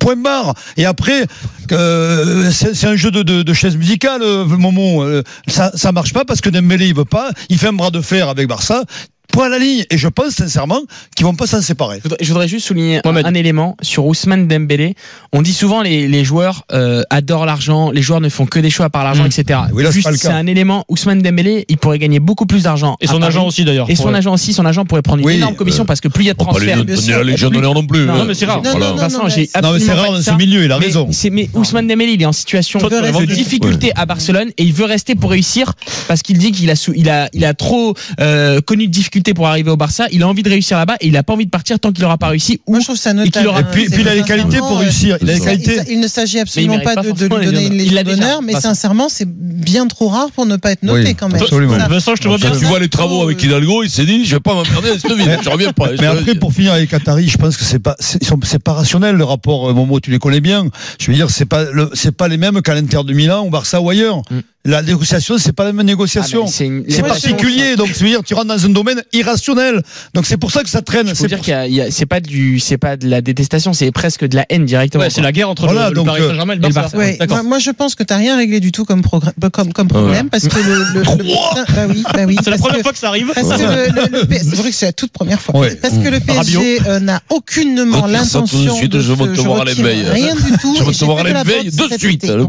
Point 0.00 0.16
barre. 0.16 0.54
Et 0.78 0.86
après, 0.86 1.26
euh, 1.70 2.50
c'est 2.50 2.74
c'est 2.74 2.86
un 2.86 2.96
jeu 2.96 3.10
de, 3.10 3.22
de, 3.22 3.42
de 3.42 3.52
chaise 3.52 3.76
musicale, 3.76 4.22
euh, 4.22 4.46
Momo. 4.46 5.02
Euh, 5.02 5.22
ça, 5.48 5.70
ça 5.74 5.92
marche 5.92 6.14
pas 6.14 6.24
parce 6.24 6.40
que 6.40 6.48
Dembélé, 6.48 6.86
il 6.86 6.94
veut 6.94 7.04
pas. 7.04 7.30
Il 7.50 7.58
fait 7.58 7.68
un 7.68 7.74
bras 7.74 7.90
de 7.90 8.00
fer 8.00 8.30
avec 8.30 8.48
Barça. 8.48 8.84
Point 9.32 9.46
à 9.46 9.48
la 9.50 9.58
ligne. 9.58 9.84
Et 9.90 9.98
je 9.98 10.08
pense 10.08 10.34
sincèrement 10.34 10.80
qu'ils 11.14 11.26
vont 11.26 11.34
pas 11.34 11.46
s'en 11.46 11.60
séparer. 11.60 12.00
Je 12.20 12.28
voudrais- 12.32 12.46
juste 12.48 12.66
souligner 12.66 13.00
un, 13.04 13.34
élément 13.34 13.76
sur 13.82 14.06
Ousmane 14.06 14.46
Dembélé. 14.46 14.94
On 15.32 15.42
dit 15.42 15.52
souvent 15.52 15.82
les, 15.82 16.06
les 16.06 16.24
joueurs 16.24 16.62
euh, 16.72 17.02
adorent 17.10 17.44
l'argent, 17.46 17.90
les 17.90 18.02
joueurs 18.02 18.20
ne 18.20 18.28
font 18.28 18.46
que 18.46 18.60
des 18.60 18.70
choix 18.70 18.88
par 18.88 19.02
l'argent, 19.04 19.24
Mm. 19.24 19.26
etc. 19.26 19.60
Oui, 19.72 19.82
là, 19.82 19.90
c'est 19.92 20.28
un 20.28 20.46
élément. 20.46 20.84
Ousmane 20.88 21.22
Dembélé, 21.22 21.64
il 21.68 21.76
pourrait 21.78 21.98
gagner 21.98 22.20
beaucoup 22.20 22.46
plus 22.46 22.62
d'argent. 22.62 22.96
Et 23.00 23.06
son 23.06 23.14
Paris. 23.18 23.24
agent 23.28 23.46
aussi 23.46 23.64
d'ailleurs. 23.64 23.90
Et 23.90 23.96
son 23.96 24.08
Ouais. 24.10 24.16
agent 24.18 24.32
aussi, 24.32 24.52
son 24.52 24.64
agent 24.64 24.84
pourrait 24.84 25.02
prendre 25.02 25.20
une 25.20 25.26
Oui, 25.26 25.34
énorme 25.36 25.56
commission 25.56 25.82
euh, 25.82 25.86
parce 25.86 26.00
que 26.00 26.08
plus 26.08 26.24
il 26.24 26.26
y 26.28 26.30
a 26.30 26.34
de 26.34 26.38
pas 26.38 26.44
les 26.60 26.84
transferts. 26.84 27.24
les 27.24 27.36
jeunes 27.36 27.52
d'honneur 27.52 27.74
non 27.74 27.84
plus. 27.86 28.06
Non, 28.06 28.24
mais 28.24 28.34
c'est 28.34 28.46
rare. 28.46 28.62
Non, 28.62 28.70
Voilà. 28.70 28.86
non, 28.86 28.94
non, 28.94 29.00
Vincent, 29.02 29.22
non, 29.24 29.28
j'ai 29.28 29.50
mais- 29.54 29.60
Non, 29.62 29.72
mais 29.72 29.80
c'est 29.80 29.92
rare 29.92 30.12
dans 30.12 30.22
ce 30.22 30.30
milieu, 30.32 30.64
il 30.64 30.70
a 30.72 30.78
Mais 30.78 30.86
raison. 30.86 31.08
c'est- 31.10 31.30
Mais 31.30 31.50
Ousmane 31.54 31.88
Dembélé, 31.88 32.12
il 32.12 32.22
est 32.22 32.26
en 32.26 32.32
situation 32.32 32.78
de 32.78 33.24
difficulté 33.24 33.90
à 33.96 34.06
Barcelone 34.06 34.50
et 34.56 34.62
il 34.62 34.72
veut 34.72 34.84
rester 34.84 35.14
pour 35.14 35.30
réussir 35.30 35.72
parce 36.08 36.22
qu'il 36.22 36.38
dit 36.38 36.52
qu'il 36.52 36.70
a, 36.70 36.74
il 36.94 37.10
a, 37.10 37.28
il 37.32 37.44
a 37.44 37.54
trop 37.54 37.94
euh, 38.20 38.60
connu 38.60 38.86
de 38.86 38.92
difficultés 38.92 39.15
pour 39.22 39.46
arriver 39.46 39.70
au 39.70 39.76
Barça. 39.76 40.06
Il 40.12 40.22
a 40.22 40.28
envie 40.28 40.42
de 40.42 40.48
réussir 40.48 40.76
là-bas 40.76 40.96
et 41.00 41.08
il 41.08 41.16
a 41.16 41.22
pas 41.22 41.32
envie 41.32 41.44
de 41.46 41.50
partir 41.50 41.78
tant 41.80 41.92
qu'il 41.92 42.02
n'aura 42.02 42.18
pas 42.18 42.28
réussi. 42.28 42.60
Ou 42.66 42.72
Moi, 42.72 42.80
je 42.80 42.84
trouve 42.86 42.96
ça 42.96 43.12
notable. 43.12 43.48
aura- 43.48 43.58
hein. 43.60 43.66
Et 43.68 43.72
puis- 43.72 43.86
puis 43.90 44.02
il 44.02 44.08
a 44.08 44.14
les 44.14 44.22
qualités 44.22 44.58
pour 44.58 44.68
sincèrement, 44.68 44.76
réussir. 44.80 45.18
Il 45.20 45.30
a 45.30 45.32
les 45.34 45.40
euh, 45.40 45.44
qualités. 45.44 45.80
Il, 45.88 45.92
il 45.94 46.00
ne 46.00 46.08
s'agit 46.08 46.36
il 46.36 46.40
absolument 46.40 46.78
pas 46.80 46.94
pas 46.94 47.02
de, 47.02 47.08
lui 47.08 47.14
les 47.18 47.46
donner 47.46 47.66
une 47.66 47.74
Il 47.80 48.04
d'honneur, 48.04 48.42
mais 48.42 48.52
sincèrement, 48.54 49.08
c'est 49.08 49.28
bien 49.28 49.86
trop 49.86 50.08
rare 50.08 50.30
pour 50.32 50.46
ne 50.46 50.56
pas 50.56 50.72
être 50.72 50.82
noté 50.82 51.08
Oui, 51.08 51.14
quand 51.14 51.28
même. 51.28 51.40
absolument. 51.42 51.78
Ça- 51.78 51.88
Vincent, 51.88 52.14
je 52.16 52.22
te 52.22 52.28
vois 52.28 52.38
bien. 52.38 52.50
Tu 52.50 52.64
vois 52.64 52.78
les 52.78 52.88
travaux 52.88 53.22
avec 53.22 53.42
Hidalgo, 53.42 53.82
il 53.82 53.90
s'est 53.90 54.04
dit, 54.06 54.24
je 54.24 54.34
vais 54.36 54.40
pas 54.40 54.54
m'emmerder 54.54 54.90
à 54.90 54.98
cette 54.98 55.12
ville. 55.12 55.38
Je 55.42 55.50
reviens 55.50 55.72
pas. 55.72 55.90
Mais 56.00 56.06
après, 56.06 56.34
pour 56.34 56.52
finir 56.52 56.72
avec 56.72 56.90
Qatari, 56.90 57.28
je 57.28 57.38
pense 57.38 57.56
que 57.56 57.64
c'est 57.64 57.78
pas, 57.78 57.96
c'est 58.00 58.58
pas 58.62 58.72
rationnel 58.72 59.16
le 59.16 59.24
rapport. 59.24 59.68
euh, 59.70 59.72
Momo, 59.74 60.00
tu 60.00 60.10
les 60.10 60.18
connais 60.18 60.40
bien. 60.40 60.66
Je 61.00 61.10
veux 61.10 61.14
dire, 61.16 61.30
c'est 61.30 61.44
pas, 61.46 61.64
c'est 61.94 62.12
pas 62.16 62.28
les 62.28 62.36
mêmes 62.36 62.60
qu'à 62.62 62.74
l'Inter 62.74 63.00
de 63.04 63.12
Milan 63.12 63.44
ou 63.46 63.50
Barça 63.50 63.80
ou 63.80 63.90
ailleurs. 63.90 64.22
La 64.66 64.82
négociation, 64.82 65.38
c'est 65.38 65.52
pas 65.52 65.64
la 65.64 65.72
même 65.72 65.86
négociation. 65.86 66.44
Ah, 66.46 66.50
c'est 66.52 66.66
une- 66.66 66.84
c'est 66.88 67.02
particulier, 67.02 67.76
donc 67.76 67.88
ça 67.88 68.04
veut 68.04 68.10
dire 68.10 68.20
tu 68.24 68.34
rentres 68.34 68.48
dans 68.48 68.64
un 68.66 68.68
domaine 68.68 69.02
irrationnel. 69.12 69.82
Donc 70.14 70.26
c'est 70.26 70.36
pour 70.36 70.50
ça 70.50 70.62
que 70.62 70.68
ça 70.68 70.82
traîne. 70.82 71.06
Il 71.06 71.10
faut 71.14 71.22
C'est 71.22 71.28
dire 71.28 71.38
pour- 71.38 71.44
qu'il 71.44 71.52
y 71.52 71.56
a- 71.56 71.66
il 71.66 71.74
y 71.74 71.80
a- 71.80 71.90
c'est 71.90 72.06
pas 72.06 72.20
du, 72.20 72.58
c'est 72.60 72.78
pas 72.78 72.96
de 72.96 73.06
la 73.08 73.20
détestation, 73.20 73.72
c'est 73.72 73.90
presque 73.92 74.24
de 74.26 74.36
la 74.36 74.44
haine 74.50 74.64
directement. 74.64 75.04
Ouais, 75.04 75.10
c'est 75.10 75.20
la 75.22 75.32
guerre 75.32 75.48
entre 75.48 75.64
Voilà, 75.66 75.84
le, 75.84 75.88
le 75.90 75.94
donc, 75.94 76.06
Paris 76.06 76.22
euh, 76.22 76.28
Saint-Germain 76.28 76.52
et 76.54 76.56
le 76.56 76.62
le 76.62 76.68
Barça. 76.74 76.96
Ouais, 76.96 77.18
moi, 77.28 77.42
moi, 77.42 77.58
je 77.58 77.70
pense 77.70 77.94
que 77.94 78.02
t'as 78.02 78.16
rien 78.16 78.36
réglé 78.36 78.60
du 78.60 78.72
tout 78.72 78.84
comme, 78.84 79.02
progr- 79.02 79.32
comme, 79.52 79.72
comme 79.72 79.88
problème 79.88 80.28
parce 80.30 80.48
que 80.48 80.56
le, 80.58 80.62
le, 80.94 81.00
le- 81.00 81.04
bah 81.04 81.86
oui, 81.88 82.02
bah 82.14 82.20
oui, 82.26 82.36
C'est 82.42 82.50
la 82.50 82.58
première 82.58 82.76
que- 82.78 82.82
fois 82.82 82.92
que 82.92 82.98
ça 82.98 83.08
arrive. 83.08 83.30
Parce 83.34 83.48
que 83.48 83.62
le, 83.62 83.92
le- 84.12 84.18
le 84.20 84.24
P- 84.26 84.38
c'est 84.38 84.56
vrai 84.56 84.70
que 84.70 84.74
c'est 84.76 84.86
la 84.86 84.92
toute 84.92 85.12
première 85.12 85.40
fois. 85.40 85.58
Ouais. 85.60 85.74
Parce 85.76 85.94
que 85.94 86.08
le 86.08 86.18
Rabiot. 86.18 86.60
PSG 86.60 86.80
euh, 86.88 87.00
n'a 87.00 87.20
aucunement 87.30 88.06
de 88.06 88.12
l'intention 88.12 88.74
suite, 88.76 88.92
de 88.92 89.00
je 89.00 89.12
veux 89.12 89.32
te 89.32 89.40
voir 89.40 89.58
à 89.58 89.64
retire 89.64 89.84
l'éveil. 89.84 90.02
Rien 90.10 90.34
du 90.34 90.52
tout. 90.60 90.74
Je 90.76 90.82
veux 90.84 90.90
Et 90.90 90.94
te 90.94 91.04
voir 91.04 91.18
à 91.24 91.44
fait 91.44 91.64
de 91.64 91.98
suite. 91.98 92.26
le. 92.26 92.46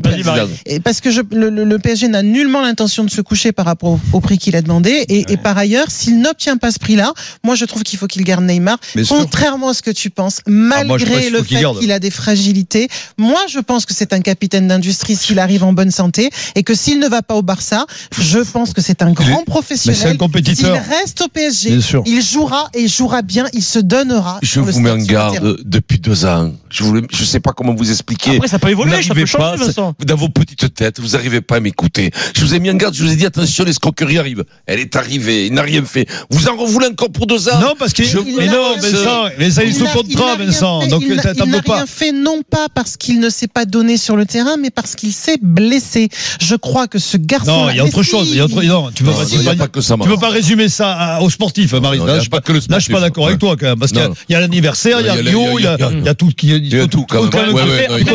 Et 0.66 0.80
parce 0.80 1.02
que 1.02 1.10
le, 1.36 1.50
le- 1.50 1.78
n'a 2.08 2.24
nullement 2.24 2.62
l'intention 2.62 3.04
de 3.04 3.10
se 3.10 3.22
coucher 3.22 3.52
par 3.52 3.66
rapport 3.66 4.00
au, 4.14 4.20
prix 4.20 4.38
qu'il 4.38 4.56
a 4.56 4.62
demandé. 4.62 5.06
Et, 5.10 5.32
et 5.32 5.38
par 5.38 5.58
ailleurs, 5.58 5.90
s'il 5.90 6.20
n'obtient 6.20 6.58
pas 6.58 6.72
ce 6.72 6.80
prix-là, 6.80 7.14
moi 7.44 7.56
je 7.56 7.66
trouve 7.66 7.84
qu'il 7.84 7.98
faut 8.00 8.08
qu'il 8.08 8.24
garde 8.24 8.44
Neymar. 8.44 8.78
Sûr. 8.94 9.06
Contrairement 9.08 9.70
à 9.70 9.74
ce 9.74 9.82
que 9.82 9.92
tu 9.92 10.10
penses, 10.10 10.42
Ah, 10.46 10.52
moi, 10.52 10.84
malgré 10.86 11.30
le 11.30 11.44
fait 11.44 11.64
qu'il 11.80 11.92
a 11.92 12.00
des 12.00 12.12
fragilités, 12.12 12.90
moi 13.18 13.40
je 13.50 13.60
pense 13.60 13.86
que 13.86 13.94
c'est 13.94 14.14
un 14.14 14.22
capitaine 14.22 14.68
d'industrie 14.68 15.16
s'il 15.16 15.40
arrive 15.40 15.64
en 15.64 15.74
bonne 15.74 15.92
santé 15.92 16.30
et 16.56 16.64
que 16.64 16.76
s'il 16.76 17.00
ne 17.00 17.08
va 17.08 17.22
pas 17.22 17.36
au 17.36 17.42
Barça, 17.42 17.86
je 18.20 18.40
pense 18.40 18.74
que 18.74 18.82
c'est 18.82 19.02
un 19.02 19.12
grand 19.12 19.26
Mais 19.26 19.34
c'est 19.34 19.42
un 19.42 19.44
professionnel. 19.44 20.18
compétiteur. 20.18 20.76
S'il 20.76 20.94
reste 20.94 21.22
au 21.22 21.28
PSG, 21.28 21.80
il 22.06 22.22
jouera 22.22 22.70
et 22.74 22.82
il 22.82 22.90
jouera 22.90 23.22
bien, 23.22 23.46
il 23.54 23.64
se 23.64 23.80
donnera. 23.80 24.40
Je 24.42 24.60
vous 24.60 24.80
mets 24.80 24.92
en 24.92 24.98
garde 24.98 25.58
depuis 25.64 26.00
deux 26.00 26.26
ans. 26.26 26.54
Je 26.70 26.84
ne 26.84 27.02
je 27.12 27.24
sais 27.24 27.40
pas 27.40 27.54
comment 27.54 27.74
vous 27.74 27.90
expliquer. 27.90 28.36
Après, 28.36 28.48
ça 28.48 28.60
peut 28.60 28.70
évoluer, 28.70 29.02
ça 29.02 29.14
peut 29.14 29.26
changer, 29.26 29.38
pas, 29.38 29.56
Vincent. 29.56 29.94
dans 30.06 30.16
vos 30.16 30.30
petites 30.30 30.74
têtes, 30.74 31.00
vous 31.00 31.10
n'arrivez 31.10 31.42
pas 31.42 31.58
à 31.58 31.60
m'écouter. 31.60 31.97
Je 32.36 32.42
vous 32.42 32.54
ai 32.56 32.60
mis 32.60 32.70
en 32.70 32.76
garde, 32.76 32.94
je 32.96 33.04
vous 33.04 33.12
ai 33.12 33.16
dit 33.16 33.26
attention, 33.26 33.64
l'escroquerie 33.64 34.18
arrive. 34.18 34.44
Elle 34.66 34.80
est 34.80 34.96
arrivée, 34.96 35.48
il 35.48 35.54
n'a 35.54 35.62
rien 35.62 35.84
fait. 35.84 36.06
Vous 36.30 36.48
en 36.48 36.56
revoulez 36.56 36.88
encore 36.88 37.12
pour 37.12 37.28
deux 37.28 37.50
ans 37.50 37.60
Non, 37.60 37.74
parce 37.78 37.94
que. 37.94 38.04
Je- 38.04 38.18
Mais 38.38 38.48
non, 38.48 38.76
Vincent, 38.80 39.26
mais 39.38 39.52
ça, 39.52 39.64
il 39.64 39.70
est 39.70 39.74
Il 39.78 39.84
contrat, 39.86 40.26
n'a 40.26 40.36
rien 40.36 40.46
Vincent. 40.46 40.82
fait, 40.82 40.88
Donc, 40.88 41.04
il 41.06 41.16
n'a- 41.16 41.22
rien 41.76 41.86
fait 41.88 42.12
non 42.12 42.42
pas 42.50 42.68
parce 42.74 42.98
qu'il 42.98 43.20
ne 43.20 43.30
s'est 43.30 43.48
pas 43.48 43.66
donné 43.66 43.98
sur 43.98 44.16
le 44.16 44.26
terrain, 44.26 44.58
mais 44.58 44.70
parce 44.70 44.96
qu'il 44.96 45.14
s'est 45.14 45.38
blessé. 45.42 46.10
Je 46.42 46.56
crois 46.56 46.88
que 46.88 47.00
ce 47.00 47.18
garçon. 47.18 47.66
Non, 47.66 47.70
il 47.70 47.78
y 47.78 47.80
a 47.80 47.86
autre 47.86 48.04
chose. 48.04 48.30
Il 48.32 48.38
y 48.38 48.40
a 48.40 48.46
autre, 48.46 48.62
non, 48.64 48.90
tu 48.94 49.04
tu 49.04 50.10
peux 50.10 50.18
pas 50.18 50.30
résumer 50.30 50.70
ça 50.70 51.20
aux 51.22 51.30
sportifs, 51.30 51.74
Marie. 51.74 51.98
Là, 52.00 52.20
je 52.20 52.30
je 52.78 52.80
suis 52.80 52.94
pas 52.94 53.00
d'accord 53.02 53.28
avec 53.28 53.40
toi, 53.40 53.56
quand 53.60 53.66
même. 53.68 53.80
Parce 53.80 53.92
qu'il 53.92 54.02
y 54.30 54.36
a- 54.36 54.40
l'anniversaire, 54.40 55.00
il 55.02 55.06
y 55.06 55.10
a 55.10 55.14
Rio, 55.14 55.60
il 55.60 55.64
y 55.64 55.68
a, 55.68 56.14
tout 56.14 56.28
qui, 56.36 56.48
Il 56.50 56.74
y 56.74 56.80
a 56.80 56.88
tout, 56.88 57.06
quand 57.08 57.22
même. 57.24 57.30
quand 57.32 57.40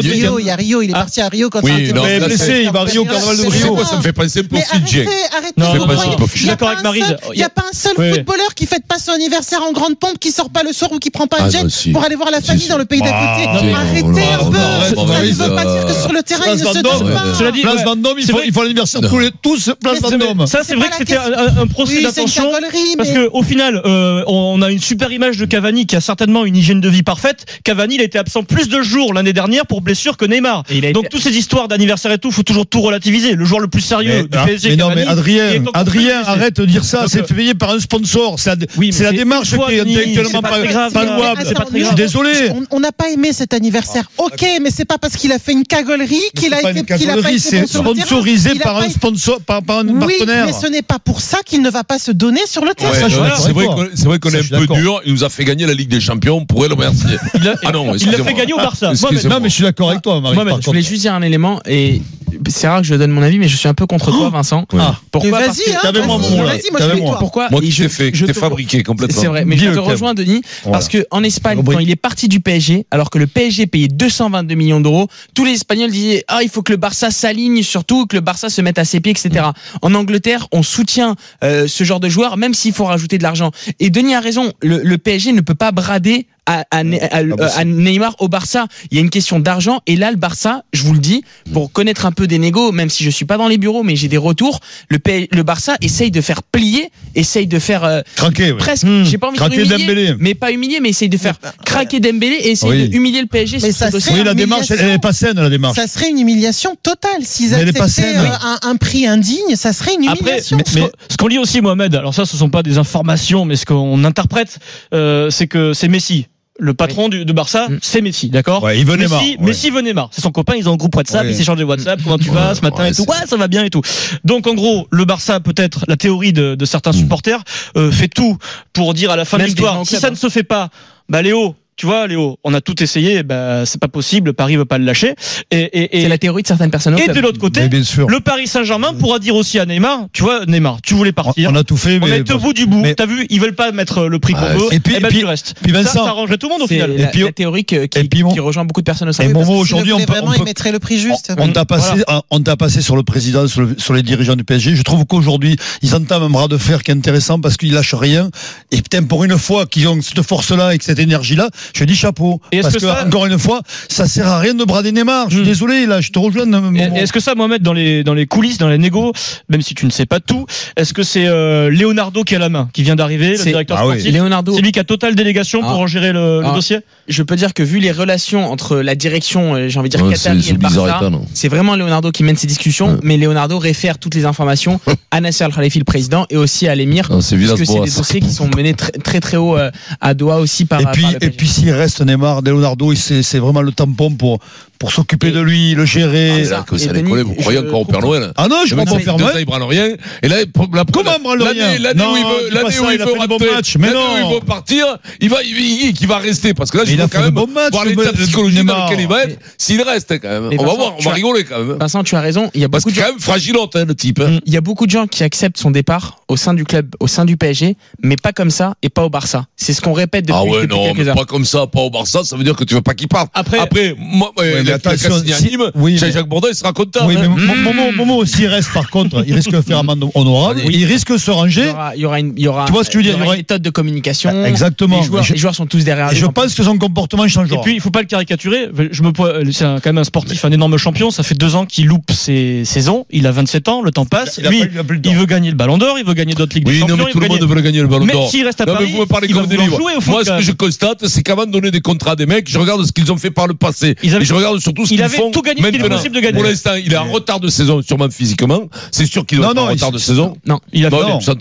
il 0.03 0.45
y 0.47 0.51
a- 0.51 0.57
Rio, 0.57 0.83
il 0.83 0.91
est 0.91 0.95
Ah. 0.95 0.99
parti 1.01 1.21
à 1.21 1.29
Rio 1.29 1.51
quand 1.51 1.61
il 1.63 1.85
était 1.85 1.93
blessé, 2.21 2.63
il 2.65 2.71
va 2.71 2.81
à 2.81 2.85
Rio, 2.85 3.05
Rio. 3.05 3.62
Maillot. 3.63 3.77
c'est 3.77 3.83
quoi 3.83 3.85
Ça 3.91 3.97
me 3.97 4.03
fait 4.03 4.13
penser 4.13 4.41
un 4.41 4.45
peu 4.45 4.57
au 4.57 4.59
arrêtez, 4.59 5.07
arrêtez. 5.37 5.53
Non, 5.57 5.73
de 5.73 5.79
non, 5.79 5.85
croire. 5.85 6.07
non, 6.07 6.13
non, 6.19 6.27
je 6.27 6.31
suis 6.33 6.41
Il 6.43 6.47
d'accord 6.49 6.69
avec 6.69 7.05
seul- 7.05 7.19
Il 7.35 7.37
n'y 7.37 7.43
a 7.43 7.49
pas 7.51 7.63
un 7.71 7.77
seul 7.77 7.93
Oui. 7.99 8.11
footballeur 8.13 8.55
qui 8.55 8.67
fête 8.67 8.85
pas 8.87 8.99
son 8.99 9.13
anniversaire 9.13 9.63
en 9.63 9.73
grande 9.73 9.99
pompe, 9.99 10.19
qui 10.19 10.33
sort 10.33 10.51
pas 10.51 10.63
le 10.63 10.73
soir 10.73 10.91
ou 10.93 10.99
qui 10.99 11.11
prend 11.11 11.27
pas 11.27 11.39
Ah, 11.41 11.45
un 11.45 11.51
jet 11.51 11.63
non, 11.63 11.69
si. 11.69 11.91
pour 11.91 12.05
aller 12.05 12.17
voir 12.17 12.31
la 12.31 12.41
famille 12.41 12.63
si. 12.63 12.69
dans 12.69 12.79
le 12.79 12.85
pays 12.85 13.01
d'à 13.01 13.07
côté. 13.07 13.45
Ah, 13.49 13.61
mais- 13.63 13.73
Arrêtez 13.73 14.29
oh 14.41 14.47
un 14.47 14.51
peu. 14.51 14.59
arrête, 14.59 15.35
Ça 15.35 15.45
ne 15.45 15.49
veut 15.51 15.55
pas 15.57 15.67
euh, 15.67 15.75
dire 15.87 15.87
que 15.95 16.01
sur 16.01 16.13
le 16.13 16.23
terrain, 16.23 16.45
il 16.47 16.53
ne 16.53 16.59
se 16.59 16.79
donne 16.81 17.13
pas. 17.13 17.35
Cela 17.35 17.51
dit, 17.51 17.63
Place. 17.63 17.85
Vendôme, 17.85 18.19
ils 18.19 18.53
font 18.53 18.63
l'anniversaire 18.63 19.01
tous, 19.43 19.71
place 19.81 20.01
Vendôme. 20.01 20.47
Ça, 20.47 20.61
c'est 20.65 20.75
vrai 20.75 20.89
que 20.89 20.97
c'était 20.97 21.17
un, 21.17 21.67
procès 21.67 22.03
d'attention. 22.03 22.51
Parce 22.97 23.09
mais- 23.11 23.15
que 23.15 23.31
au 23.33 23.43
final, 23.43 23.81
euh, 23.85 24.23
on 24.27 24.61
a 24.63 24.71
une 24.71 24.81
super 24.81 25.11
image 25.13 25.37
de 25.37 25.45
Cavani 25.45 25.87
qui 25.87 25.97
a 25.97 26.01
certainement 26.01 26.45
une 26.45 26.57
hygiène 26.57 26.81
de 26.81 26.89
vie 26.89 27.03
parfaite. 27.03 27.45
Cavani, 27.65 27.97
il 27.97 28.01
a 28.01 28.05
été 28.05 28.19
absent 28.19 28.43
plus 28.45 28.69
de 28.69 28.83
jours 28.83 29.15
l'année 29.15 29.33
dernière 29.33 29.67
pour 29.67 29.81
blessure 29.81 30.17
que 30.17 30.25
Neymar. 30.25 30.63
Il 30.71 30.85
Donc 30.93 31.09
toutes 31.09 31.23
ces 31.23 31.37
histoires 31.37 31.69
d'anniversaire 31.69 32.13
et 32.13 32.19
tout, 32.19 32.31
faut 32.31 32.43
toujours 32.43 32.67
tout 32.67 32.81
relativiser. 32.81 33.35
Le 33.35 33.45
joueur 33.53 33.61
le 33.61 33.69
plus 33.69 33.83
sérieux 33.83 34.23
Mais, 34.23 34.23
du 34.23 34.39
ah, 34.39 34.45
PSG, 34.47 34.71
mais 34.71 34.77
non, 34.77 34.89
Cavani, 34.89 35.05
mais 35.05 35.11
Adrien, 35.11 35.65
Adrien, 35.75 36.23
arrête 36.25 36.57
de 36.57 36.65
dire 36.65 36.85
ça. 36.85 37.05
C'est 37.07 37.21
euh, 37.31 37.35
payé 37.35 37.55
par 37.55 37.71
un 37.71 37.81
sponsor. 37.81 38.39
C'est 38.39 38.51
la, 38.51 38.57
Oui, 38.79 38.87
mais 38.87 38.93
c'est 38.93 39.03
la 39.05 39.11
c'est 39.11 39.17
démarche 39.17 39.51
qui 39.51 39.75
est 39.75 39.81
intellectuellement 39.81 40.41
pas 40.41 40.51
pas, 40.51 40.63
grave, 40.63 40.93
louable. 40.95 41.43
Je 41.75 41.85
suis 41.85 41.95
désolé. 41.95 42.31
On- 42.71 42.81
n'a 42.83 42.91
pas 42.91 43.11
aimé 43.11 43.33
cet 43.33 43.55
anniversaire. 43.55 44.11
Ok, 44.19 44.45
mais 44.61 44.71
c'est 44.71 44.85
pas 44.85 44.99
parce 44.99 45.15
qu'il 45.17 45.31
a 45.31 45.39
fait 45.39 45.53
une 45.53 45.63
cagolerie 45.63 46.21
qu'il 46.35 46.53
a 46.53 46.61
été 46.61 46.81
une 46.81 46.85
qu'il 46.85 46.95
a 46.95 46.99
pas 46.99 47.05
cagolerie, 47.07 47.35
été 47.37 47.39
c'est 47.39 47.67
sponsorisé 47.69 48.55
par 48.59 48.79
un 48.79 48.89
sponsor, 48.89 49.41
par, 49.41 49.61
un 49.69 49.87
Oui, 49.87 49.99
partenaire. 50.19 50.47
mais 50.47 50.53
ce 50.53 50.67
n'est 50.67 50.83
pas 50.83 50.99
pour 50.99 51.21
ça 51.21 51.39
qu'il 51.47 51.63
ne 51.63 51.71
va 51.71 51.85
pas 51.85 52.01
se 52.01 52.11
donner 52.11 52.41
sur 52.47 52.65
le 52.65 52.75
terrain. 52.75 52.93
C'est 53.37 53.53
vrai 53.53 54.19
qu'on 54.19 54.31
est 54.31 54.53
un 54.53 54.59
peu 54.59 54.75
dur. 54.75 55.01
Il 55.05 55.13
nous 55.13 55.23
a 55.23 55.29
fait 55.29 55.45
gagner 55.45 55.67
la 55.67 55.75
Ligue 55.75 55.91
des 55.91 56.01
Champions. 56.01 56.39
On 56.39 56.45
pourrait 56.45 56.69
le 56.69 56.75
remercier. 56.75 57.19
Il 57.35 57.45
l'a- 57.45 57.55
Ah 57.65 57.71
non, 57.71 57.83
il 57.85 57.87
l'a 57.87 57.95
excusez-moi. 57.95 58.27
fait 58.27 58.35
gagner 58.35 58.53
au 58.55 58.57
Barça. 58.57 58.93
Mohamed, 59.01 59.27
Non, 59.27 59.39
mais 59.41 59.49
je 59.49 59.55
suis 59.55 59.63
d'accord 59.65 59.91
avec 59.91 60.03
toi, 60.03 60.21
Marie. 60.21 60.39
Je 60.61 60.67
voulais 60.67 60.83
juste 60.83 61.03
dire 61.03 61.15
un 61.15 61.23
élément 61.23 61.61
et 61.67 62.03
c'est 62.51 62.69
rare 62.69 62.81
que 62.81 62.87
je 62.87 62.95
donne 62.95 63.11
mon 63.11 63.23
avis, 63.23 63.39
mais 63.39 63.49
je 63.49 63.57
suis 63.57 63.69
un 63.69 63.75
peu 63.75 63.87
contre 63.87 64.11
toi, 64.11 64.31
Vincent. 64.31 64.67
Ouais. 64.73 64.79
Ah. 64.81 64.97
Pourquoi 65.11 65.41
que- 65.41 65.47
vas-y, 65.47 65.73
hein, 65.75 65.79
t'avais 65.83 66.05
moi, 66.07 66.19
vas-y, 66.19 66.31
mon, 66.31 66.43
là. 66.43 66.53
vas-y, 66.53 66.71
moi 66.71 66.73
je 66.75 66.79
T'avais 66.79 66.93
suis 66.95 67.01
moi. 67.03 67.11
toi. 67.11 67.19
Pourquoi 67.19 67.49
Moi 67.51 67.61
je- 67.65 67.83
t'ai 67.85 67.89
fait, 67.89 68.11
je 68.15 68.27
te- 68.27 68.33
fabriqué 68.33 68.83
complètement. 68.83 69.21
C'est 69.21 69.27
vrai, 69.29 69.45
mais 69.45 69.57
je 69.57 69.71
te 69.71 69.79
rejoins, 69.79 70.15
Denis, 70.15 70.43
Voilà. 70.63 70.79
parce 70.79 70.89
que 70.89 71.07
en 71.11 71.23
Espagne, 71.23 71.59
Rubrique. 71.59 71.77
quand 71.79 71.83
il 71.85 71.91
est 71.91 71.97
parti 71.97 72.29
du 72.29 72.41
PSG, 72.41 72.87
alors 72.91 73.11
que 73.11 73.19
le 73.19 73.27
PSG 73.27 73.67
payait 73.67 73.89
222 73.89 74.55
millions 74.55 74.81
d'euros, 74.81 75.09
tous 75.35 75.45
les 75.45 75.53
Espagnols 75.53 75.91
disaient 75.91 76.25
ah 76.29 76.43
il 76.43 76.49
faut 76.49 76.63
que 76.63 76.73
le 76.73 76.79
Barça 76.79 77.11
s'aligne, 77.11 77.63
surtout 77.63 78.07
que 78.07 78.17
le 78.17 78.21
Barça 78.21 78.49
se 78.51 78.61
mette 78.61 78.79
à 78.79 78.85
ses 78.85 79.01
pieds, 79.01 79.13
etc. 79.13 79.47
En 79.83 79.95
Angleterre, 79.95 80.49
on 80.53 80.63
soutient 80.63 81.17
euh, 81.45 81.67
ce 81.69 81.85
genre 81.85 82.01
de 82.01 82.09
joueurs, 82.09 82.37
même 82.37 82.55
s'il 82.55 82.73
faut 82.73 82.85
rajouter 82.85 83.19
de 83.19 83.23
l'argent. 83.23 83.51
Et 83.81 83.91
Denis 83.91 84.15
a 84.15 84.21
raison, 84.21 84.53
le, 84.63 84.81
le 84.83 84.99
PSG 84.99 85.33
ne 85.33 85.41
peut 85.41 85.55
pas 85.55 85.73
brader 85.73 86.27
à, 86.47 86.65
à, 86.71 86.79
à- 86.81 86.83
possible. 86.85 87.37
à 87.57 87.65
Neymar 87.65 88.17
au 88.19 88.29
Barça. 88.29 88.67
Il 88.91 88.97
y 88.97 89.01
a 89.01 89.03
une 89.03 89.11
question 89.11 89.39
d'argent, 89.41 89.81
et 89.87 89.97
là 89.97 90.11
le 90.11 90.17
Barça, 90.17 90.65
je 90.73 90.83
vous 90.83 90.93
le 90.93 90.99
dis, 90.99 91.23
pour 91.53 91.71
connaître 91.73 92.05
un 92.07 92.13
peu 92.13 92.27
des 92.27 92.39
négos, 92.39 92.73
même 92.73 92.91
si 92.91 93.05
je 93.05 93.11
suis 93.11 93.25
pas 93.25 93.37
dans 93.37 93.49
les 93.49 93.59
bureaux, 93.59 93.83
mais 93.83 93.95
j'ai 93.97 94.09
des 94.09 94.17
retours, 94.17 94.61
le, 94.89 94.99
P- 94.99 95.29
le 95.31 95.43
Barça 95.43 95.77
essaye 95.81 96.11
de 96.11 96.21
faire 96.21 96.43
plier, 96.43 96.91
essaye 97.15 97.47
de 97.47 97.59
faire 97.59 97.85
euh, 97.85 98.01
Craqué, 98.17 98.53
ouais. 98.53 98.59
presque, 98.59 98.85
Hmm. 98.87 99.05
j'ai 99.05 99.19
pas 99.19 99.29
envie 99.29 99.37
de 99.37 99.41
Craquer 99.41 99.61
humilier, 99.63 99.79
Dembélé. 99.79 100.15
mais 100.19 100.35
pas 100.35 100.51
humilier, 100.51 100.81
mais 100.81 100.89
essaye 100.91 101.09
de 101.09 101.17
faire 101.17 101.37
craquer 101.65 102.01
Dembélé 102.01 102.35
et 102.37 102.51
essaye 102.53 102.71
Oui. 102.71 102.89
de 102.89 102.95
humilier 102.97 103.21
le 103.21 103.27
PSG. 103.29 103.59
Mais 103.63 103.73
ça 103.73 103.91
serait- 103.91 104.13
Oui, 104.15 104.25
la 104.25 104.35
démarche, 104.35 104.71
elle 104.71 104.91
est 104.91 104.99
pas 104.99 105.13
saine, 105.13 105.37
la 105.41 105.49
démarche. 105.51 105.77
Ça 105.77 105.87
serait 105.87 106.11
une 106.11 106.19
humiliation 106.19 106.77
totale 106.83 107.23
s'ils 107.23 107.51
Mais 107.51 107.69
acceptaient 107.79 108.17
euh, 108.17 108.27
un, 108.43 108.59
un 108.71 108.77
prix 108.77 109.07
indigne. 109.07 109.55
Ça 109.55 109.73
serait 109.73 109.95
une 109.95 110.09
Après, 110.09 110.21
humiliation. 110.21 110.59
ce 110.67 110.79
qu'on- 110.81 110.91
ce 111.09 111.17
qu'on 111.17 111.27
lit 111.29 111.39
aussi, 111.39 111.61
Mohamed, 111.61 111.95
alors 111.95 112.15
ça, 112.15 112.25
ce 112.27 112.37
sont 112.37 112.51
pas 112.51 112.63
des 112.63 112.79
informations, 112.79 113.45
mais 113.45 113.57
ce 113.57 113.65
qu'on 113.67 114.03
interprète, 114.05 114.59
euh, 114.93 115.31
c'est 115.31 115.47
que 115.47 115.73
c'est 115.75 115.89
Messi. 115.89 116.27
Le 116.65 116.75
patron 116.75 117.09
du, 117.09 117.25
de 117.25 117.33
Barça, 117.33 117.67
Mm. 117.69 117.79
c'est 117.83 118.01
Messi, 118.01 118.29
d'accord 118.31 118.63
Ouais, 118.63 118.79
il 118.79 118.87
Messi, 118.87 119.13
ouais. 119.13 119.37
Messi 119.41 119.71
veut 119.71 119.81
Neymar. 119.81 120.11
C'est 120.13 120.21
son 120.21 120.31
copain, 120.31 120.55
ils 120.57 120.69
ont 120.69 120.75
un 120.75 120.77
groupe 120.77 120.95
WhatsApp, 120.95 121.25
Ouais. 121.25 121.33
ils 121.33 121.37
s'échangent 121.37 121.59
des 121.59 121.65
WhatsApp, 121.65 122.01
comment 122.05 122.19
tu 122.19 122.29
Ouais, 122.31 122.37
vas 122.37 122.55
ce 122.55 122.61
matin 122.61 122.85
ouais, 122.85 122.91
et 122.91 122.95
tout. 122.95 123.03
Ouais, 123.03 123.27
ça 123.27 123.37
va 123.37 123.49
bien 123.49 123.65
et 123.65 123.71
tout. 123.71 123.83
Donc 124.25 124.47
en 124.47 124.55
gros, 124.55 124.87
le 124.91 125.05
Barça, 125.05 125.41
peut-être, 125.41 125.85
la 125.89 125.97
théorie 125.97 126.33
de, 126.33 126.55
de 126.55 126.65
certains 126.65 126.93
supporters, 126.93 127.43
euh, 127.77 127.91
fait 127.91 128.09
tout 128.09 128.37
pour 128.73 128.95
dire 128.95 129.11
à 129.11 129.17
la 129.17 129.25
fin 129.25 129.39
de 129.39 129.43
Même 129.43 129.49
l'histoire, 129.51 129.85
si 129.85 129.97
ça 129.97 130.07
hein. 130.07 130.11
ne 130.11 130.17
se 130.17 130.29
fait 130.29 130.45
pas, 130.45 130.69
bah 131.09 131.21
Léo, 131.21 131.57
tu 131.77 131.87
vois, 131.87 132.07
Léo, 132.07 132.39
on 132.45 132.53
a 132.55 132.61
tout 132.61 132.83
essayé, 132.83 133.23
bah 133.23 133.65
c'est 133.67 133.81
pas 133.81 133.89
possible, 133.89 134.35
Paris 134.35 134.57
veut 134.57 134.65
pas 134.65 134.79
le 134.79 134.85
lâcher. 134.85 135.15
Et, 135.51 135.59
et, 135.61 135.99
et, 135.99 136.03
C'est 136.03 136.09
la 136.09 136.19
théorie 136.19 136.43
de 136.43 136.47
certaines 136.47 136.71
personnes. 136.71 136.99
et 136.99 137.09
de 137.09 137.21
l'autre 137.21 137.39
côté, 137.39 137.61
Mais 137.61 137.69
bien 137.69 137.83
sûr. 137.83 138.09
le 138.09 138.21
Paris 138.21 138.47
Saint-Germain 138.47 138.93
pourra 138.95 139.19
dire 139.19 139.35
aussi 139.35 139.59
à 139.59 139.67
Neymar, 139.67 140.07
tu 140.13 140.23
vois, 140.23 140.45
Neymar, 140.47 140.81
tu 140.83 140.95
voulais 140.95 141.13
On, 141.17 141.23
partir. 141.23 141.51
on 141.51 141.57
a 141.57 141.65
tout 141.65 141.77
fait, 141.77 141.99
On 142.03 142.07
mais. 142.07 142.19
est 142.19 142.31
au 142.31 142.39
bout 142.39 142.53
du 142.53 142.67
bout. 142.67 142.81
mais- 142.81 142.95
T'as 142.95 143.07
vu, 143.07 143.27
ils 143.31 143.41
veulent 143.41 143.55
pas 143.55 143.73
mettre 143.73 144.05
le 144.07 144.19
prix 144.19 144.35
qu'on 144.35 144.41
Ouais, 144.43 144.55
veut. 144.55 144.73
et 144.75 144.81
puis- 144.81 144.95
eh 144.97 145.01
ben, 145.01 145.09
puis- 145.09 145.21
tu 145.21 145.25
restes. 145.25 145.55
puis 145.63 145.73
ça, 145.73 145.79
Vincent- 145.83 146.05
ça 146.05 146.11
arrangerait 146.11 146.37
tout 146.39 146.49
le 146.49 146.53
monde 146.55 146.63
au 146.63 146.67
final. 146.67 146.95
la, 146.97 147.05
Et 147.05 147.11
puis- 147.11 147.23
la 147.23 147.33
théorie 147.33 147.65
que- 147.65 147.87
qui, 147.87 147.99
et 147.99 148.05
puis 148.05 148.23
mon- 148.23 148.33
qui 148.33 148.41
rejoint 148.41 148.65
beaucoup 148.65 148.81
de 148.81 148.85
personnes 148.87 149.09
au 149.09 149.13
sein 149.13 149.25
Et 149.25 149.33
club. 149.33 149.39
aujourd'hui, 149.49 149.93
on 149.93 149.99
peut, 149.99 150.05
vraiment, 150.13 150.29
on 150.29 150.33
il 150.35 150.39
peut- 150.39 150.45
mettrait 150.45 150.73
le 150.73 150.79
prix 150.79 150.99
juste. 150.99 151.33
On 151.39 151.49
t'a 151.49 151.65
passé, 151.65 152.03
on 152.31 152.41
t'a 152.41 152.57
passé 152.57 152.83
sur 152.83 152.97
le 152.97 153.03
président, 153.03 153.49
sur, 153.49 153.63
le- 153.63 153.75
sur 153.79 153.95
les 153.95 154.03
dirigeants 154.03 154.37
du 154.37 154.45
PSG. 154.45 154.77
Je 154.77 154.83
trouve 154.83 155.05
qu'aujourd'hui, 155.07 155.57
ils 155.83 155.95
entament 155.95 156.25
un 156.27 156.31
bras 156.31 156.49
de 156.49 156.59
fer 156.59 156.83
qui 156.83 156.91
est 156.91 156.95
intéressant 156.95 157.41
parce 157.41 157.57
qu'ils 157.57 157.73
lâchent 157.73 157.95
rien. 157.95 158.31
Et 158.71 158.77
putain, 158.77 159.03
pour 159.05 159.25
une 159.25 159.39
fois 159.39 159.67
qu'ils 159.67 159.89
ont 159.89 160.01
cette 160.03 160.23
force-là 160.23 160.75
et 160.75 160.79
cette 160.81 160.99
énergie-là, 160.99 161.49
je 161.75 161.85
dis 161.85 161.95
chapeau. 161.95 162.41
Et 162.53 162.57
est-ce 162.59 162.63
Parce 162.65 162.75
que 162.75 162.81
que, 162.81 162.87
ça- 162.87 163.07
encore 163.07 163.27
une 163.27 163.39
fois, 163.39 163.61
ça 163.89 164.07
sert 164.07 164.27
à 164.29 164.39
rien 164.39 164.55
de 164.55 164.65
brader 164.65 164.93
Neymar. 164.93 165.29
Je 165.31 165.37
suis 165.37 165.43
Hmm. 165.43 165.47
désolé, 165.47 165.87
là, 165.87 166.01
je 166.01 166.11
te 166.11 166.19
rejoins. 166.19 166.47
Est-ce 166.95 167.13
que 167.13 167.21
ça, 167.21 167.35
Mohamed, 167.35 167.63
dans 167.63 167.73
les, 167.73 168.05
dans 168.05 168.15
les 168.15 168.27
coulisses, 168.27 168.59
dans 168.59 168.69
les 168.69 168.79
négos, 168.79 169.13
même 169.49 169.63
si 169.63 169.75
tu 169.75 169.87
ne 169.87 169.91
sais 169.91 170.07
pas 170.07 170.21
tout, 170.21 170.47
est-ce 170.77 170.93
que 170.95 171.03
c'est 171.03 171.27
euh, 171.27 171.71
Leonardo 171.71 172.23
qui 172.25 172.35
a 172.37 172.39
la 172.39 172.49
main, 172.49 172.69
qui 172.73 172.83
vient 172.83 172.97
d'arriver, 172.97 173.31
le 173.31 173.37
C'est- 173.37 173.45
directeur 173.51 173.77
Ah 173.81 173.87
oui. 173.87 173.95
sportif? 174.01 174.15
Leonardo, 174.15 174.55
C'est 174.55 174.63
lui 174.63 174.73
qui 174.73 174.79
a 174.81 174.85
totale 174.85 175.15
délégation 175.15 175.61
Ah. 175.63 175.69
pour 175.71 175.81
en 175.81 175.87
gérer 175.87 176.13
le, 176.13 176.41
le 176.41 176.47
Ah. 176.47 176.53
dossier? 176.55 176.79
Je 177.09 177.23
peux 177.23 177.37
dire 177.37 177.53
que 177.55 177.63
vu 177.63 177.79
les 177.79 177.93
relations 177.93 178.51
entre 178.51 178.77
la 178.79 178.95
direction, 178.95 179.55
euh, 179.55 179.69
j'ai 179.69 179.79
envie 179.79 179.89
de 179.89 179.97
dire 179.97 180.07
Ouais, 180.07 180.13
Qatari 180.15 180.43
c'est- 180.43 180.51
et 180.51 180.53
le 180.53 180.59
Barça, 180.59 181.01
c'est 181.35 181.49
vraiment 181.49 181.77
Leonardo 181.77 182.11
qui 182.13 182.23
mène 182.25 182.37
ces 182.37 182.47
discussions, 182.47 182.93
Ouais. 182.93 182.99
mais 183.03 183.17
Leonardo 183.17 183.59
réfère 183.59 183.99
toutes 183.99 184.15
les 184.15 184.25
informations 184.25 184.81
à 185.11 185.21
Nasser 185.21 185.45
Al-Khalifi, 185.45 185.79
le 185.79 185.85
président, 185.85 186.27
et 186.31 186.37
aussi 186.37 186.69
à 186.69 186.75
l'émir. 186.75 187.11
Non, 187.11 187.21
C'est 187.21 187.37
Parce 187.37 187.59
que 187.59 187.65
c'est 187.65 187.81
des 187.81 187.91
dossiers 187.91 188.21
qui 188.21 188.31
sont 188.33 188.49
menés 188.57 188.75
très 188.75 188.93
très, 188.93 189.21
très 189.21 189.37
haut 189.37 189.57
euh, 189.57 189.71
à 190.01 190.15
Doha 190.15 190.39
aussi 190.39 190.65
par, 190.65 190.81
Et 190.81 190.87
puis, 190.93 191.03
par 191.03 191.11
le 191.13 191.17
et 191.17 191.21
PSG. 191.21 191.37
puis 191.37 191.49
s'il 191.53 191.71
reste 191.71 192.01
Neymar, 192.01 192.41
Leonardo, 192.41 192.95
c'est 192.95 193.39
vraiment 193.39 193.61
le 193.61 193.73
tampon 193.73 194.11
pour, 194.11 194.39
pour 194.83 194.91
s'occuper 194.91 195.31
de 195.31 195.39
lui, 195.39 195.77
le 195.77 195.85
gérer. 195.85 196.43
Ah, 196.53 196.65
que 196.69 196.77
ça 196.77 196.93
vous 196.93 197.35
croyez 197.37 197.61
encore 197.61 197.83
au 197.83 197.85
Père 197.85 198.01
Noël 198.01 198.33
Ah 198.37 198.49
non, 198.49 198.63
je 198.67 198.75
crois 198.75 198.85
pas 198.85 198.99
deux 198.99 199.05
mal. 199.23 199.23
ans, 199.23 199.39
il 199.39 199.45
branle 199.45 199.63
rien. 199.63 199.91
Et 200.25 200.29
là, 200.29 200.39
la 200.41 200.85
Comment 200.93 201.13
il 201.17 201.23
branle 201.23 201.39
l'année- 201.39 201.63
rien 201.63 201.79
L'année 201.79 202.03
où 202.03 202.17
il 202.17 202.25
veut, 202.25 202.51
l'année 202.53 202.79
où 202.81 202.91
il 202.91 202.99
veut 202.99 203.05
rentrer, 203.05 203.47
l'année 203.79 203.89
où 203.91 203.93
non. 203.93 204.29
il 204.29 204.35
veut 204.35 204.41
partir, 204.41 204.99
il 205.21 205.29
va, 205.31 205.37
il, 205.45 206.07
va 206.09 206.19
rester. 206.19 206.53
Parce 206.53 206.73
que 206.73 206.79
là, 206.79 206.83
Mais 206.85 206.91
je 206.91 206.95
il 206.97 207.01
a 207.01 207.05
veux 207.05 207.11
fait 207.11 207.17
quand 207.19 207.23
même 207.23 207.69
voir 207.71 207.85
l'état 207.85 208.11
le- 208.11 208.25
psychologique 208.25 208.65
dans 208.67 208.87
lequel 208.87 209.01
il 209.03 209.07
va 209.07 209.23
être. 209.23 209.39
S'il 209.57 209.81
reste, 209.83 210.19
quand 210.21 210.29
même. 210.29 210.51
On 210.59 210.65
va 210.65 210.75
voir, 210.75 210.95
on 210.99 211.03
va 211.03 211.13
rigoler 211.13 211.45
quand 211.45 211.61
même. 211.63 211.77
Vincent, 211.79 212.03
tu 212.03 212.17
as 212.17 212.21
raison. 212.21 212.51
Il 212.53 212.61
y 212.61 212.65
a 212.65 212.69
Parce 212.69 212.83
beaucoup 212.83 212.97
de 212.97 212.99
est 212.99 213.03
quand 213.05 213.11
même 213.11 213.21
fragilote, 213.21 213.77
le 213.77 213.95
type. 213.95 214.19
hein. 214.19 214.41
il 214.45 214.53
y 214.53 214.57
a 214.57 214.61
beaucoup 214.61 214.87
de 214.87 214.91
gens 214.91 215.07
qui 215.07 215.23
acceptent 215.23 215.59
son 215.59 215.71
départ 215.71 216.23
au 216.27 216.37
sein 216.37 216.55
du 216.55 216.65
club, 216.65 216.89
au 216.99 217.07
sein 217.07 217.25
du 217.25 217.37
PSG, 217.37 217.77
mais 218.03 218.17
pas 218.17 218.33
comme 218.33 218.51
ça 218.51 218.75
et 218.83 218.89
pas 218.89 219.05
au 219.05 219.11
Barça. 219.11 219.45
C'est 219.57 219.75
ce 219.75 219.81
qu'on 219.81 219.93
répète 219.93 220.27
depuis, 220.27 220.41
Ah 220.43 220.45
ouais, 220.45 220.67
non, 220.67 220.93
quelques 220.93 221.15
pas 221.15 221.25
comme 221.25 221.45
ça, 221.45 221.69
pas 221.69 221.83
au 221.83 221.91
Barça, 221.91 222.25
ça 222.25 222.37
veut 222.37 222.43
dire 222.43 222.57
que 222.57 222.65
tu 222.65 222.75
veux 222.75 222.83
pas 222.83 222.95
qu'il 222.95 223.07
parte. 223.07 223.31
Après- 223.35 223.95
moi, 223.99 224.33
euh, 224.41 224.63
mais 224.85 224.97
si- 225.33 225.57
oui, 225.75 225.99
Jean-Jacques 225.99 226.29
Bourdin, 226.29 226.49
il 226.51 226.55
sera 226.55 226.73
content. 226.73 227.07
Oui, 227.07 227.15
hein. 227.17 227.23
mais 227.37 227.47
Mo- 227.47 227.55
Momo, 227.73 227.93
Momo, 227.97 228.25
s'il 228.25 228.47
reste 228.47 228.73
par 228.73 228.89
contre, 228.91 229.25
il 229.27 229.35
risque 229.35 229.51
de 229.51 229.61
faire 229.61 229.79
amende 229.79 230.05
honorable. 230.15 230.61
Oui. 230.67 230.73
Il 230.77 230.85
risque 230.87 231.13
de 231.13 231.19
se 231.19 231.31
ranger. 231.31 231.73
il 231.97 232.01
y 232.01 232.07
aura 232.07 232.21
une, 232.21 232.33
il 232.37 232.43
y 232.45 232.49
aura, 232.49 232.65
Tu 232.67 232.73
vois 232.73 232.85
ce 232.85 232.89
que 232.91 232.95
je 232.95 232.99
veux 232.99 233.05
dire, 233.05 233.15
il 233.17 233.21
y 233.21 233.23
aura 233.25 233.35
une 233.35 233.41
méthode 233.41 233.63
de 233.63 233.71
communication. 233.71 234.45
Exactement. 234.45 235.01
Les 235.01 235.07
joueurs, 235.07 235.23
Et 235.23 235.27
je- 235.27 235.33
les 235.35 235.39
joueurs 235.39 235.55
sont 235.55 235.67
tous 235.67 235.85
derrière. 235.85 236.13
Et 236.13 236.17
je 236.17 236.27
pense 236.27 236.55
que 236.55 236.63
son 236.63 236.79
comportement 236.79 237.25
Et 237.25 237.29
changera. 237.29 237.61
puis, 237.63 237.75
il 237.75 237.81
faut 237.81 237.91
pas 237.91 238.01
le 238.01 238.07
caricaturer. 238.07 238.69
Je 238.91 239.03
me, 239.03 239.13
po- 239.13 239.27
c'est 239.53 239.65
un- 239.65 239.81
quand 239.81 239.91
même 239.91 239.99
un 239.99 240.05
sportif, 240.05 240.45
un 240.45 240.51
énorme 240.53 240.77
champion. 240.79 241.11
Ça 241.11 241.23
fait 241.23 241.35
deux 241.35 241.55
ans 241.55 241.67
qu'il 241.67 241.87
loupe 241.87 242.11
ses 242.13 242.65
saisons. 242.65 243.07
Il 243.11 243.27
a 243.27 243.33
27 243.33 243.69
ans, 243.69 243.83
le 243.83 243.91
temps 243.91 244.07
passe. 244.07 244.39
Il 244.43 244.49
Lui, 244.49 244.61
pas- 244.67 244.95
il 245.05 245.17
veut 245.17 245.27
gagner 245.27 245.51
le 245.51 245.57
Ballon 245.57 245.79
d'Or, 245.79 245.97
il 245.99 246.05
veut 246.05 246.15
gagner 246.15 246.35
d'autres 246.35 246.55
ligues 246.55 246.67
Oui, 246.67 246.75
des 246.75 246.81
non, 246.81 246.89
champions. 246.89 247.05
mais 247.07 247.13
tout 247.13 247.21
le 247.21 247.29
monde 247.29 247.39
gagner- 247.39 247.55
veut 247.55 247.61
gagner 247.61 247.81
le 247.81 247.87
ballon 247.89 248.05
Même 248.05 248.17
d'or. 248.17 248.31
s'il 248.31 248.45
reste 248.45 248.61
à 248.61 248.67
Non, 248.67 248.73
mais 248.73 248.79
Paris, 248.81 248.93
vous 248.93 249.01
me 249.01 249.07
parlez 249.07 249.29
il 249.29 249.35
va 249.35 249.43
jouer 249.45 249.97
au 249.97 250.01
foot, 250.01 250.13
Moi, 250.13 250.25
ce 250.25 250.29
que 250.31 250.35
même. 250.35 250.43
je 250.43 250.53
constate, 250.53 251.07
c'est 251.07 251.23
qu'avant 251.23 251.47
de 251.47 251.51
donner 251.51 251.71
des 251.71 251.81
contrats 251.81 252.13
à 252.13 252.17
des 252.17 252.27
mecs, 252.27 252.49
je 252.51 252.59
regarde 252.59 252.85
ce 252.85 252.93
qu'ils 252.93 253.11
ont 253.13 253.17
fait 253.17 253.31
par 253.31 253.47
le 253.47 253.55
passé. 253.55 253.95
Et 254.03 254.09
je 254.09 254.35
regarde 254.35 254.59
surtout 254.63 254.87
ce 254.87 254.95
Il 254.95 255.03
avait 255.03 255.17
font 255.17 255.31
tout 255.31 255.43
gagné 255.43 255.63
ce 255.63 255.69
qu'il 255.69 255.85
est 255.85 255.89
possible 255.89 256.15
de 256.15 256.21
gagner. 256.21 256.35
Pour 256.39 256.45
l'instant, 256.45 256.75
il 256.75 256.93
est 256.93 256.97
en 256.97 257.11
retard 257.11 257.41
de 257.41 257.49
saison, 257.49 257.83
sûrement 257.83 258.09
physiquement. 258.11 258.63
C'est 258.91 259.07
sûr 259.07 259.27
qu'il 259.27 259.39
être 259.41 259.59
en 259.59 259.67
retard 259.67 259.93
de 259.93 259.99
saison. 259.99 260.35
Non. 260.47 260.61
Il 260.73 260.87
a 260.87 260.91
fait. 260.91 260.97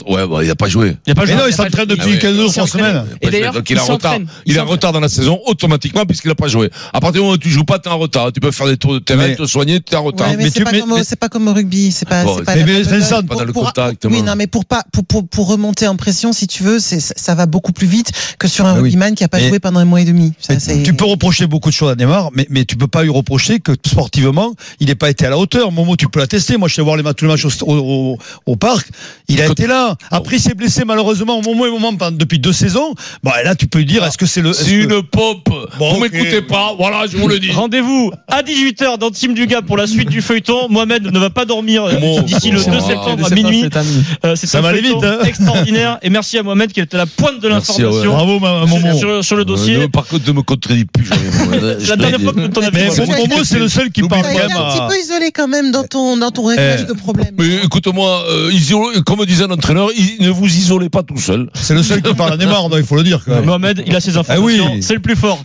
Ouais, 0.08 0.28
bah, 0.28 0.44
il 0.44 0.50
a 0.50 0.56
pas 0.56 0.68
joué. 0.68 0.96
Il 1.06 1.12
a 1.12 1.16
pas 1.16 1.22
Mais 1.22 1.28
joué. 1.34 1.36
non, 1.36 1.44
il 1.48 1.54
s'entraîne 1.54 1.86
depuis 1.86 2.04
Ah 2.06 2.14
ouais. 2.14 2.20
15 2.20 2.36
jours, 2.36 2.46
Il 2.48 2.52
3 2.54 2.68
s'entraîne. 2.68 2.86
semaines. 2.92 3.06
Et 3.22 3.30
d'ailleurs, 3.30 3.54
Donc 3.54 3.70
il 3.70 3.78
est 3.78 3.80
en 3.80 3.86
retard. 3.86 4.18
Il 4.46 4.58
est 4.58 4.60
en 4.60 4.66
retard 4.66 4.92
dans 4.94 5.00
la 5.00 5.10
saison 5.10 5.40
automatiquement 5.46 6.06
puisqu'il 6.06 6.28
n'a 6.30 6.36
pas 6.36 6.48
joué. 6.48 6.70
À 6.94 7.00
partir 7.00 7.14
du 7.14 7.20
moment 7.20 7.34
où 7.34 7.38
tu 7.38 7.50
joues 7.50 7.64
pas, 7.64 7.80
t'es 7.80 7.90
en 7.90 7.98
retard. 7.98 8.32
Tu 8.32 8.40
peux 8.40 8.52
faire 8.52 8.68
des 8.68 8.78
tours 8.78 8.94
de 8.94 9.00
terrain, 9.00 9.34
te 9.36 9.46
soigner, 9.46 9.80
t'es 9.80 9.96
en 9.96 10.04
retard. 10.04 10.28
Mais, 10.38 10.50
c'est 10.50 10.64
pas, 10.64 11.30
comme 11.30 11.48
au- 11.48 11.54
rugby, 11.54 11.92
c'est 11.92 12.08
pas, 12.08 12.24
pas 12.24 12.56
mais- 12.56 12.82
Vincent, 12.82 13.22
pas 13.24 13.36
dans 13.36 13.44
le 13.46 13.54
contact, 13.54 14.06
Oui, 14.10 14.22
non, 14.22 14.34
mais 14.36 14.48
pour 14.48 14.66
pas, 14.66 14.84
pour, 14.92 15.06
pour, 15.06 15.28
pour 15.28 15.48
remonter 15.48 15.88
en 15.88 15.96
pression, 15.96 16.34
si 16.34 16.48
tu 16.48 16.64
veux, 16.64 16.80
ça 16.80 17.36
va 17.36 17.46
beaucoup 17.46 17.72
plus 17.72 17.88
vite 17.88 18.12
que 18.40 18.48
sur 18.48 18.66
un 18.66 18.72
Ah 18.72 18.82
rugbyman 18.82 19.16
qui 19.16 19.24
a 19.24 19.28
pas 19.28 19.40
joué 19.40 19.60
pendant 19.60 19.80
un 19.80 19.86
mois 19.86 20.02
et 20.02 20.06
demi. 20.06 20.34
Tu 20.84 20.94
peux 20.94 21.06
reprocher 21.06 21.48
beaucoup 21.48 21.70
de 21.70 21.74
choses 21.74 21.92
à 21.92 21.96
Neymar, 21.96 22.30
mais 22.50 22.66
tu 22.66 22.76
peux 22.78 22.88
pas 22.88 23.01
pas 23.02 23.06
eu 23.08 23.10
reproché 23.10 23.60
que 23.60 23.72
sportivement, 23.86 24.54
il 24.80 24.88
n'ait 24.88 24.96
pas 24.96 25.10
été 25.10 25.26
à 25.26 25.30
la 25.32 25.38
hauteur. 25.38 25.72
Momo, 25.72 25.96
tu 25.96 26.08
peux 26.08 26.20
l'attester. 26.20 26.58
Moi, 26.58 26.68
je 26.68 26.76
sais 26.76 26.82
voir 26.84 26.98
les 26.98 27.04
matchs, 27.04 27.16
tous 27.18 27.26
les 27.26 27.32
matchs 27.32 27.46
au, 27.46 27.50
au- 27.76 28.18
au 28.46 28.56
parc. 28.56 28.88
Il 29.28 29.42
a 29.42 29.48
été 29.48 29.66
là. 29.66 29.96
Après, 30.12 30.36
il 30.36 30.40
s'est 30.40 30.54
blessé 30.54 30.84
malheureusement 30.86 31.40
au 31.40 31.42
moment 31.42 31.66
et 31.66 31.70
au 31.70 31.80
moment 31.80 31.96
pendant- 31.98 32.16
depuis 32.16 32.38
deux 32.40 32.54
saisons. 32.54 32.94
Bon, 33.24 33.32
et 33.42 33.44
là, 33.44 33.56
tu 33.56 33.66
peux 33.68 33.80
lui 33.80 33.86
dire, 33.86 34.04
est-ce 34.06 34.18
que 34.18 34.26
c'est 34.28 34.42
le. 34.42 34.54
C'est 34.54 34.66
que- 34.66 34.94
une 34.96 35.02
pompe. 35.04 35.50
Bon, 35.80 35.94
vous 35.94 36.04
ok. 36.04 36.12
m'écoutez 36.12 36.42
pas. 36.42 36.76
Voilà, 36.78 37.08
je 37.08 37.18
vous 37.18 37.28
le 37.28 37.40
dis. 37.40 37.52
Rendez-vous 37.52 38.12
à 38.28 38.44
18h 38.44 38.98
dans 39.00 39.10
Team 39.10 39.34
du 39.34 39.48
Gap 39.48 39.66
pour 39.66 39.78
la 39.78 39.88
suite 39.88 40.10
du 40.10 40.22
feuilleton. 40.22 40.68
Mohamed 40.70 41.12
ne 41.12 41.20
va 41.20 41.30
pas 41.30 41.46
dormir 41.46 41.86
euh, 41.86 41.96
Bon, 42.00 42.22
d'ici 42.22 42.52
le 42.52 42.60
bon, 42.60 42.66
2 42.72 42.80
ça 42.80 42.82
va. 42.82 42.88
septembre 42.88 43.26
à 43.26 43.30
minuit. 43.34 43.66
Euh, 44.26 44.36
C'est 44.36 44.48
Ça 44.48 44.60
un 44.60 44.62
va 44.62 44.70
aller 44.70 44.82
feuilleton 44.82 45.00
vite, 45.00 45.10
hein. 45.22 45.26
extraordinaire. 45.26 45.98
Et 46.04 46.10
merci 46.10 46.38
à 46.38 46.44
Mohamed 46.44 46.72
qui 46.72 46.80
était 46.82 46.96
à 46.96 47.00
la 47.00 47.06
pointe 47.06 47.40
de 47.40 47.48
l'information 47.48 48.12
Bravo, 48.14 48.40
Momo. 48.40 48.98
sur, 48.98 49.24
sur 49.24 49.36
le 49.38 49.42
Euh, 49.42 49.46
dossier. 49.46 49.78
ne- 49.78 49.86
par 49.88 50.06
contre, 50.06 50.28
ne 50.28 50.34
me 50.34 50.42
contredis 50.42 50.86
plus. 50.86 51.10
la 51.90 51.96
dernière 51.96 52.22
fois 52.22 52.34
que 52.34 52.40
avis. 52.40 52.70
Mais 52.74 52.90
C'est 52.90 52.91
Momo, 53.00 53.44
c'est 53.44 53.60
le 53.60 53.68
seul 53.70 53.90
qui 53.92 54.02
parle 54.04 54.26
même 54.26 54.52
un 54.52 54.72
petit 54.72 54.96
peu 54.96 55.02
isolé 55.02 55.32
quand 55.32 55.48
même 55.48 55.72
dans 55.72 55.84
ton, 55.84 56.18
dans 56.18 56.32
ton 56.32 56.46
réglage 56.46 56.82
Eh. 56.84 56.88
de 56.88 56.94
problème. 56.94 57.36
Écoute-moi, 57.64 58.24
euh, 58.30 58.52
comme 59.06 59.26
disait 59.26 59.48
l'entraîneur, 59.48 59.90
il- 59.96 60.26
ne 60.26 60.30
vous 60.30 60.46
isolez 60.48 60.90
pas 60.90 61.04
tout 61.04 61.18
seul. 61.20 61.50
C'est 61.54 61.74
le 61.74 61.84
seul 61.84 62.02
qui 62.02 62.14
parle 62.14 62.34
à 62.34 62.38
Neymar, 62.38 62.68
il 62.78 62.84
faut 62.86 62.96
le 62.96 63.04
dire 63.04 63.22
quand 63.26 63.36
même. 63.36 63.46
Mohamed, 63.46 63.84
il 63.86 63.96
a 63.96 64.00
ses 64.02 64.18
informations. 64.18 64.66
Ah 64.68 64.72
oui. 64.76 64.82
C'est 64.84 64.94
le 64.94 65.00
plus 65.00 65.16
fort. 65.16 65.44